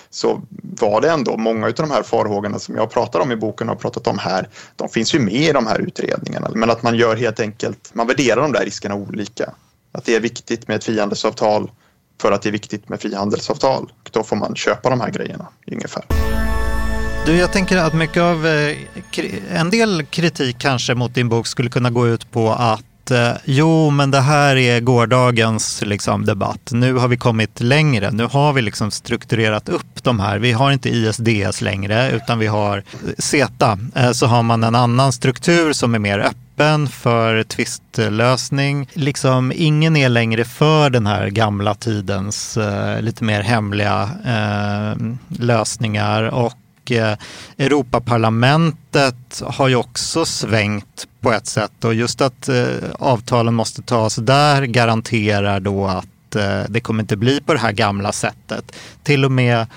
[0.10, 0.42] så
[0.80, 3.76] var det ändå många av de här farhågorna som jag pratar om i boken och
[3.76, 6.96] har pratat om här, de finns ju med i de här utredningarna, men att man
[6.96, 9.54] gör helt enkelt, man värderar de där riskerna olika.
[9.92, 11.72] Att det är viktigt med ett frihandelsavtal
[12.22, 13.92] för att det är viktigt med frihandelsavtal.
[14.12, 16.04] Då får man köpa de här grejerna ungefär.
[17.26, 18.78] Du, jag tänker att mycket av, eh,
[19.52, 23.90] en del kritik kanske mot din bok skulle kunna gå ut på att eh, jo,
[23.90, 26.70] men det här är gårdagens liksom, debatt.
[26.72, 28.12] Nu har vi kommit längre.
[28.12, 30.40] Nu har vi liksom strukturerat upp de här.
[30.40, 32.84] Vi har inte ISDS längre, utan vi har eh,
[33.18, 33.80] CETA.
[34.14, 38.90] Så har man en annan struktur som är mer öppen för tvistlösning.
[38.94, 44.96] Liksom, ingen är längre för den här gamla tidens eh, lite mer hemliga eh,
[45.40, 46.24] lösningar.
[46.24, 46.54] Och
[46.84, 47.18] och eh,
[47.58, 52.66] Europaparlamentet har ju också svängt på ett sätt och just att eh,
[53.00, 57.72] avtalen måste tas där garanterar då att eh, det kommer inte bli på det här
[57.72, 58.76] gamla sättet.
[59.04, 59.68] Till och med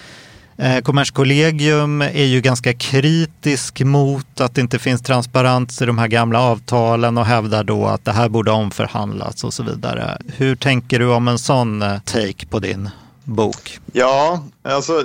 [0.82, 6.40] Kommerskollegium är ju ganska kritisk mot att det inte finns transparens i de här gamla
[6.40, 10.18] avtalen och hävdar då att det här borde omförhandlas och så vidare.
[10.36, 12.90] Hur tänker du om en sån take på din
[13.24, 13.80] bok?
[13.92, 15.04] Ja, alltså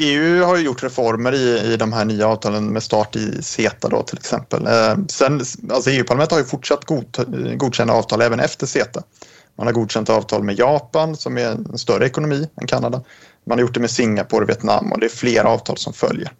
[0.00, 3.88] EU har ju gjort reformer i, i de här nya avtalen med start i CETA
[3.88, 4.66] då till exempel.
[4.66, 5.40] Eh, sen,
[5.70, 7.06] alltså EU-parlamentet har ju fortsatt god,
[7.58, 9.02] godkänna avtal även efter CETA.
[9.56, 13.02] Man har godkänt avtal med Japan som är en större ekonomi än Kanada.
[13.46, 16.32] Man har gjort det med Singapore och Vietnam och det är flera avtal som följer.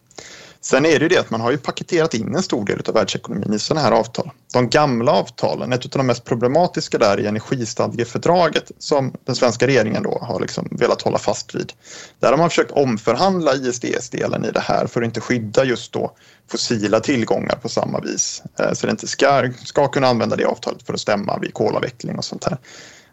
[0.60, 2.94] Sen är det ju det att man har ju paketerat in en stor del av
[2.94, 4.30] världsekonomin i sådana här avtal.
[4.52, 10.02] De gamla avtalen, ett av de mest problematiska där i energistadgefördraget som den svenska regeringen
[10.02, 11.72] då har liksom velat hålla fast vid.
[12.18, 16.12] Där har man försökt omförhandla ISDS-delen i det här för att inte skydda just då
[16.50, 18.42] fossila tillgångar på samma vis.
[18.58, 22.18] Eh, så det inte ska, ska kunna använda det avtalet för att stämma vid kolavveckling
[22.18, 22.58] och sånt här.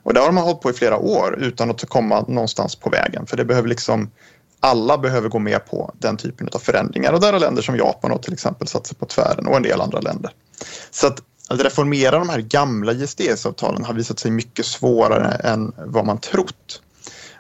[0.03, 3.25] Och där har man hållit på i flera år utan att komma någonstans på vägen
[3.25, 4.11] för det behöver liksom
[4.66, 8.11] alla behöver gå med på den typen av förändringar och där har länder som Japan
[8.11, 10.32] och till exempel satt sig på tvären och en del andra länder.
[10.91, 16.05] Så att, att reformera de här gamla ISDS-avtalen har visat sig mycket svårare än vad
[16.05, 16.82] man trott.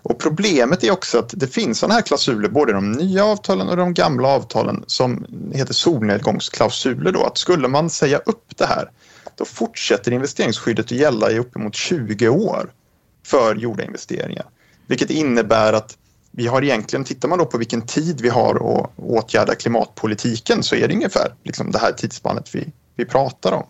[0.09, 3.77] Och problemet är också att det finns sådana här klausuler, både de nya avtalen och
[3.77, 7.11] de gamla avtalen, som heter solnedgångsklausuler.
[7.11, 8.91] Då, att skulle man säga upp det här,
[9.35, 12.71] då fortsätter investeringsskyddet att gälla i uppemot 20 år
[13.25, 14.45] för gjorda investeringar.
[14.87, 15.97] Vilket innebär att
[16.37, 20.75] vi har egentligen, tittar man då på vilken tid vi har att åtgärda klimatpolitiken så
[20.75, 23.65] är det ungefär liksom det här tidsspannet vi, vi pratar om.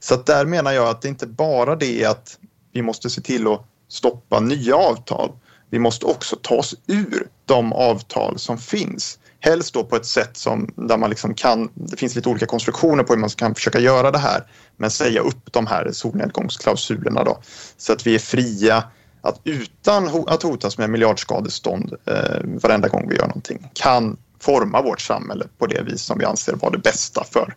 [0.00, 2.38] Så att där menar jag att det inte bara det att
[2.72, 5.32] vi måste se till att stoppa nya avtal.
[5.70, 9.18] Vi måste också ta oss ur de avtal som finns.
[9.40, 13.04] Helst då på ett sätt som där man liksom kan, det finns lite olika konstruktioner
[13.04, 14.46] på hur man kan försöka göra det här,
[14.76, 17.38] men säga upp de här solnedgångsklausulerna då
[17.76, 18.84] så att vi är fria
[19.22, 22.14] att utan att hotas med miljardskadestånd eh,
[22.62, 26.52] varenda gång vi gör någonting kan forma vårt samhälle på det vis som vi anser
[26.52, 27.54] vara det bästa för,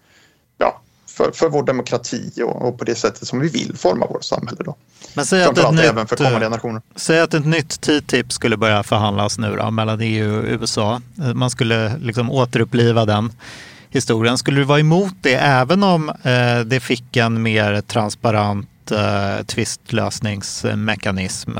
[0.57, 4.23] ja, för, för vår demokrati och, och, på det sättet som vi vill forma vårt
[4.23, 4.63] samhälle.
[4.65, 4.75] Då.
[5.13, 6.81] Men säg att, ett nytt, även för kommande generationer.
[6.95, 11.01] säg att ett nytt TTIP skulle börja förhandlas nu då, mellan EU och USA.
[11.33, 13.31] Man skulle liksom återuppliva den
[13.89, 14.37] historien.
[14.37, 21.57] Skulle du vara emot det även om eh, det fick en mer transparent uh, tvistlösningsmekanism?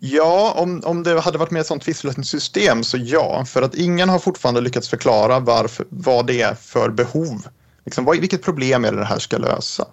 [0.00, 4.08] Ja, om, om det hade varit med ett sånt tvistlösningssystem så ja, för att ingen
[4.08, 7.46] har fortfarande lyckats förklara varför, vad det är för behov.
[7.84, 9.86] Liksom, vad, vilket problem är det det här ska lösa?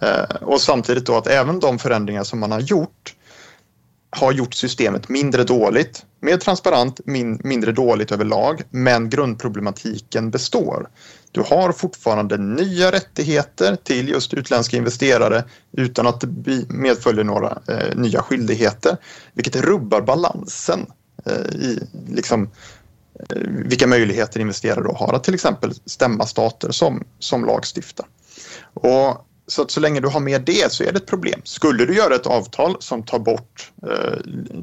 [0.00, 3.14] Eh, och samtidigt då att även de förändringar som man har gjort
[4.16, 10.88] har gjort systemet mindre dåligt, mer transparent, min, mindre dåligt överlag, men grundproblematiken består.
[11.32, 17.96] Du har fortfarande nya rättigheter till just utländska investerare utan att det medföljer några eh,
[17.96, 18.96] nya skyldigheter,
[19.34, 20.86] vilket rubbar balansen
[21.26, 22.50] eh, i liksom,
[23.30, 28.06] eh, vilka möjligheter investerare då har att till exempel stämma stater som, som lagstiftar.
[28.74, 31.40] Och så att så länge du har med det så är det ett problem.
[31.44, 34.18] Skulle du göra ett avtal som tar bort eh,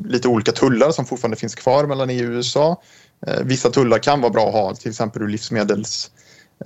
[0.06, 2.82] lite olika tullar som fortfarande finns kvar mellan EU och USA.
[3.28, 6.12] Eh, vissa tullar kan vara bra att ha, till exempel ur livsmedels,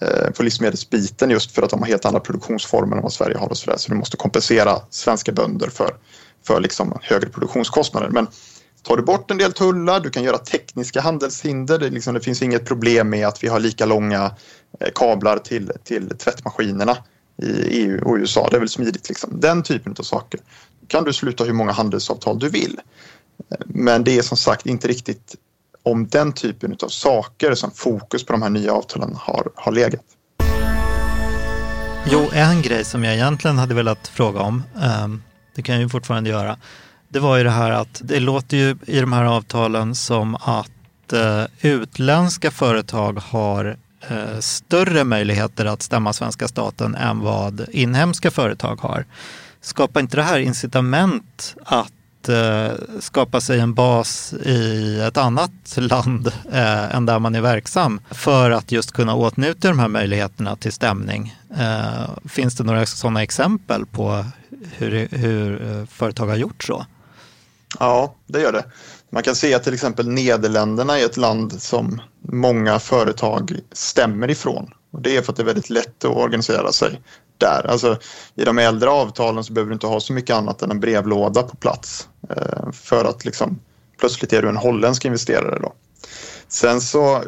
[0.01, 3.49] eh, på livsmedelsbiten just för att de har helt andra produktionsformer än vad Sverige har
[3.49, 3.77] och så där.
[3.77, 5.95] Så du måste kompensera svenska bönder för,
[6.47, 8.09] för liksom högre produktionskostnader.
[8.09, 8.27] Men
[8.83, 11.79] tar du bort en del tullar, du kan göra tekniska handelshinder.
[11.79, 14.31] Det, liksom, det finns inget problem med att vi har lika långa
[14.79, 16.97] eh, kablar till, till tvättmaskinerna
[17.37, 18.47] i EU och USA.
[18.51, 19.39] Det är väl smidigt liksom.
[19.39, 20.39] Den typen av saker.
[20.87, 22.79] kan du sluta hur många handelsavtal du vill.
[23.65, 25.35] Men det är som sagt inte riktigt
[25.83, 30.03] om den typen av saker som fokus på de här nya avtalen har, har legat.
[32.11, 35.23] Jo, en grej som jag egentligen hade velat fråga om, ehm,
[35.55, 36.57] det kan jag ju fortfarande göra,
[37.09, 41.13] det var ju det här att det låter ju i de här avtalen som att
[41.13, 43.77] eh, utländska företag har
[44.09, 49.05] Eh, större möjligheter att stämma svenska staten än vad inhemska företag har.
[49.61, 56.27] Skapar inte det här incitament att eh, skapa sig en bas i ett annat land
[56.51, 60.71] eh, än där man är verksam för att just kunna åtnjuta de här möjligheterna till
[60.71, 61.35] stämning?
[61.57, 64.25] Eh, finns det några sådana exempel på
[64.77, 66.85] hur, hur eh, företag har gjort så?
[67.79, 68.63] Ja, det gör det.
[69.13, 74.73] Man kan se att till exempel Nederländerna är ett land som många företag stämmer ifrån.
[74.91, 77.01] Och det är för att det är väldigt lätt att organisera sig
[77.37, 77.67] där.
[77.67, 77.97] Alltså,
[78.35, 81.43] I de äldre avtalen så behöver du inte ha så mycket annat än en brevlåda
[81.43, 83.59] på plats eh, för att liksom,
[83.99, 85.59] plötsligt är du en holländsk investerare.
[85.59, 85.73] Då.
[86.47, 87.21] Sen så eh,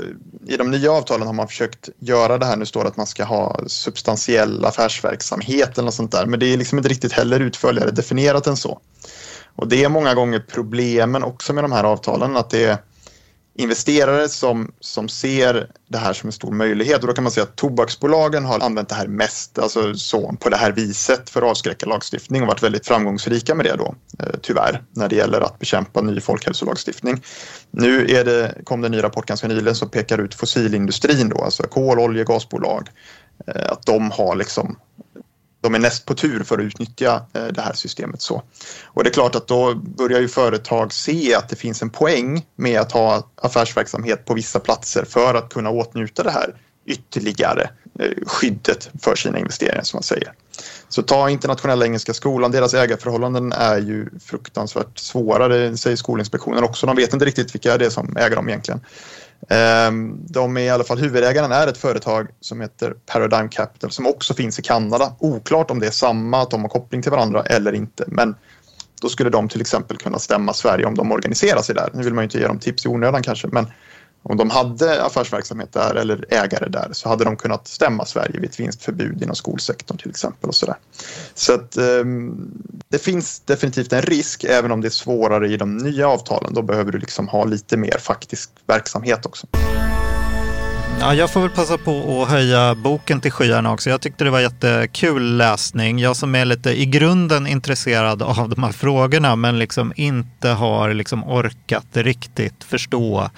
[0.47, 3.07] i de nya avtalen har man försökt göra det här, nu står det att man
[3.07, 7.39] ska ha substantiell affärsverksamhet eller något sånt där, men det är liksom inte riktigt heller
[7.39, 8.81] utförligare definierat än så.
[9.56, 12.78] Och det är många gånger problemen också med de här avtalen, att det är
[13.58, 17.01] investerare som, som ser det här som en stor möjlighet.
[17.01, 20.49] Och då kan man säga att tobaksbolagen har använt det här mest, alltså så, på
[20.49, 24.36] det här viset för att avskräcka lagstiftning och varit väldigt framgångsrika med det då, eh,
[24.41, 27.24] tyvärr, när det gäller att bekämpa ny folkhälsolagstiftning.
[27.72, 31.43] Nu är det, kom det en ny rapport ganska nyligen som pekar ut fossilindustrin då,
[31.43, 32.89] alltså kol, olje, gasbolag,
[33.47, 34.78] eh, att de har liksom
[35.66, 38.22] de är näst på tur för att utnyttja eh, det här systemet.
[38.22, 38.43] så.
[38.86, 42.45] Och det är klart att då börjar ju företag se att det finns en poäng
[42.55, 46.55] med att ha affärsverksamhet på vissa platser för att kunna åtnjuta det här
[46.86, 50.34] ytterligare eh, skyddet för sina investeringar som man säger.
[50.89, 56.88] Så ta internationella engelska skolan, deras ägarförhållanden är ju fruktansvärt svåra, det säger Skolinspektionen också.
[56.88, 58.82] De vet inte riktigt vilka det är som äger dem egentligen.
[59.49, 64.07] Ehm, de är i alla fall huvudägaren är ett företag som heter Paradigm Capital som
[64.07, 65.15] också finns i Kanada.
[65.19, 68.03] Oklart om det är samma, att de har koppling till varandra eller inte.
[68.07, 68.35] Men
[69.01, 71.89] då skulle de till exempel kunna stämma Sverige om de organiserar sig där.
[71.93, 73.67] Nu vill man ju inte ge dem tips i onödan kanske, men
[74.30, 78.49] om de hade affärsverksamhet där eller ägare där så hade de kunnat stämma Sverige vid
[78.49, 80.49] ett vinstförbud inom skolsektorn till exempel.
[80.49, 80.76] och Så, där.
[81.34, 82.51] så att, um,
[82.89, 86.53] det finns definitivt en risk även om det är svårare i de nya avtalen.
[86.53, 89.47] Då behöver du liksom ha lite mer faktisk verksamhet också.
[90.99, 93.89] Ja, jag får väl passa på att höja boken till skyarna också.
[93.89, 95.99] Jag tyckte det var jättekul läsning.
[95.99, 100.93] Jag som är lite i grunden intresserad av de här frågorna men liksom inte har
[100.93, 103.30] liksom orkat riktigt förstå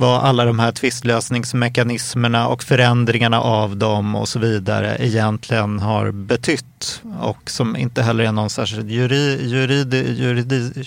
[0.00, 7.02] vad alla de här tvistlösningsmekanismerna och förändringarna av dem och så vidare egentligen har betytt
[7.20, 10.84] och som inte heller är någon särskild juri, juridi, juridi,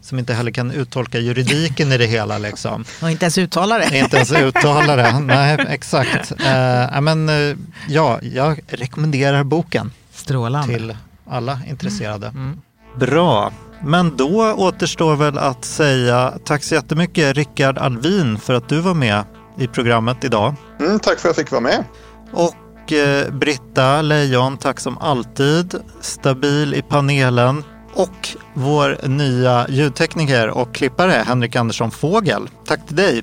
[0.00, 2.38] som inte heller kan uttolka juridiken i det hela.
[2.38, 2.84] Liksom.
[3.02, 3.98] Och inte ens uttala det.
[3.98, 6.32] Inte ens uttala det, nej exakt.
[6.32, 7.56] Uh, men, uh,
[7.88, 10.74] ja, jag rekommenderar boken Strålande.
[10.74, 10.96] till
[11.26, 12.26] alla intresserade.
[12.26, 12.42] Mm.
[12.42, 12.60] Mm.
[12.98, 13.52] Bra.
[13.82, 18.94] Men då återstår väl att säga tack så jättemycket Rickard Alvin för att du var
[18.94, 19.24] med
[19.58, 20.54] i programmet idag.
[20.80, 21.84] Mm, tack för att jag fick vara med.
[22.32, 25.74] Och eh, Britta Lejon, tack som alltid.
[26.00, 27.64] Stabil i panelen.
[27.94, 32.48] Och vår nya ljudtekniker och klippare Henrik Andersson Fågel.
[32.66, 33.22] Tack till dig.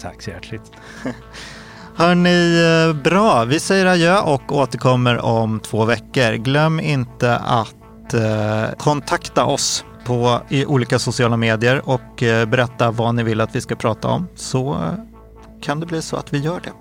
[0.00, 0.62] Tack så hjärtligt.
[1.96, 3.44] Hörni, eh, bra.
[3.44, 6.32] Vi säger adjö och återkommer om två veckor.
[6.32, 13.14] Glöm inte att eh, kontakta oss på, i olika sociala medier och eh, berätta vad
[13.14, 14.92] ni vill att vi ska prata om så eh,
[15.62, 16.72] kan det bli så att vi gör det.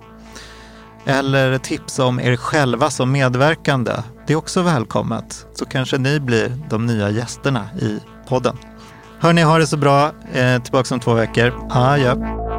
[1.11, 3.91] Eller tipsa om er själva som medverkande.
[4.27, 5.45] Det är också välkommet.
[5.53, 8.57] Så kanske ni blir de nya gästerna i podden.
[9.19, 10.11] Hörni, ha det så bra.
[10.33, 11.67] Eh, tillbaka om två veckor.
[11.69, 12.50] Adjö.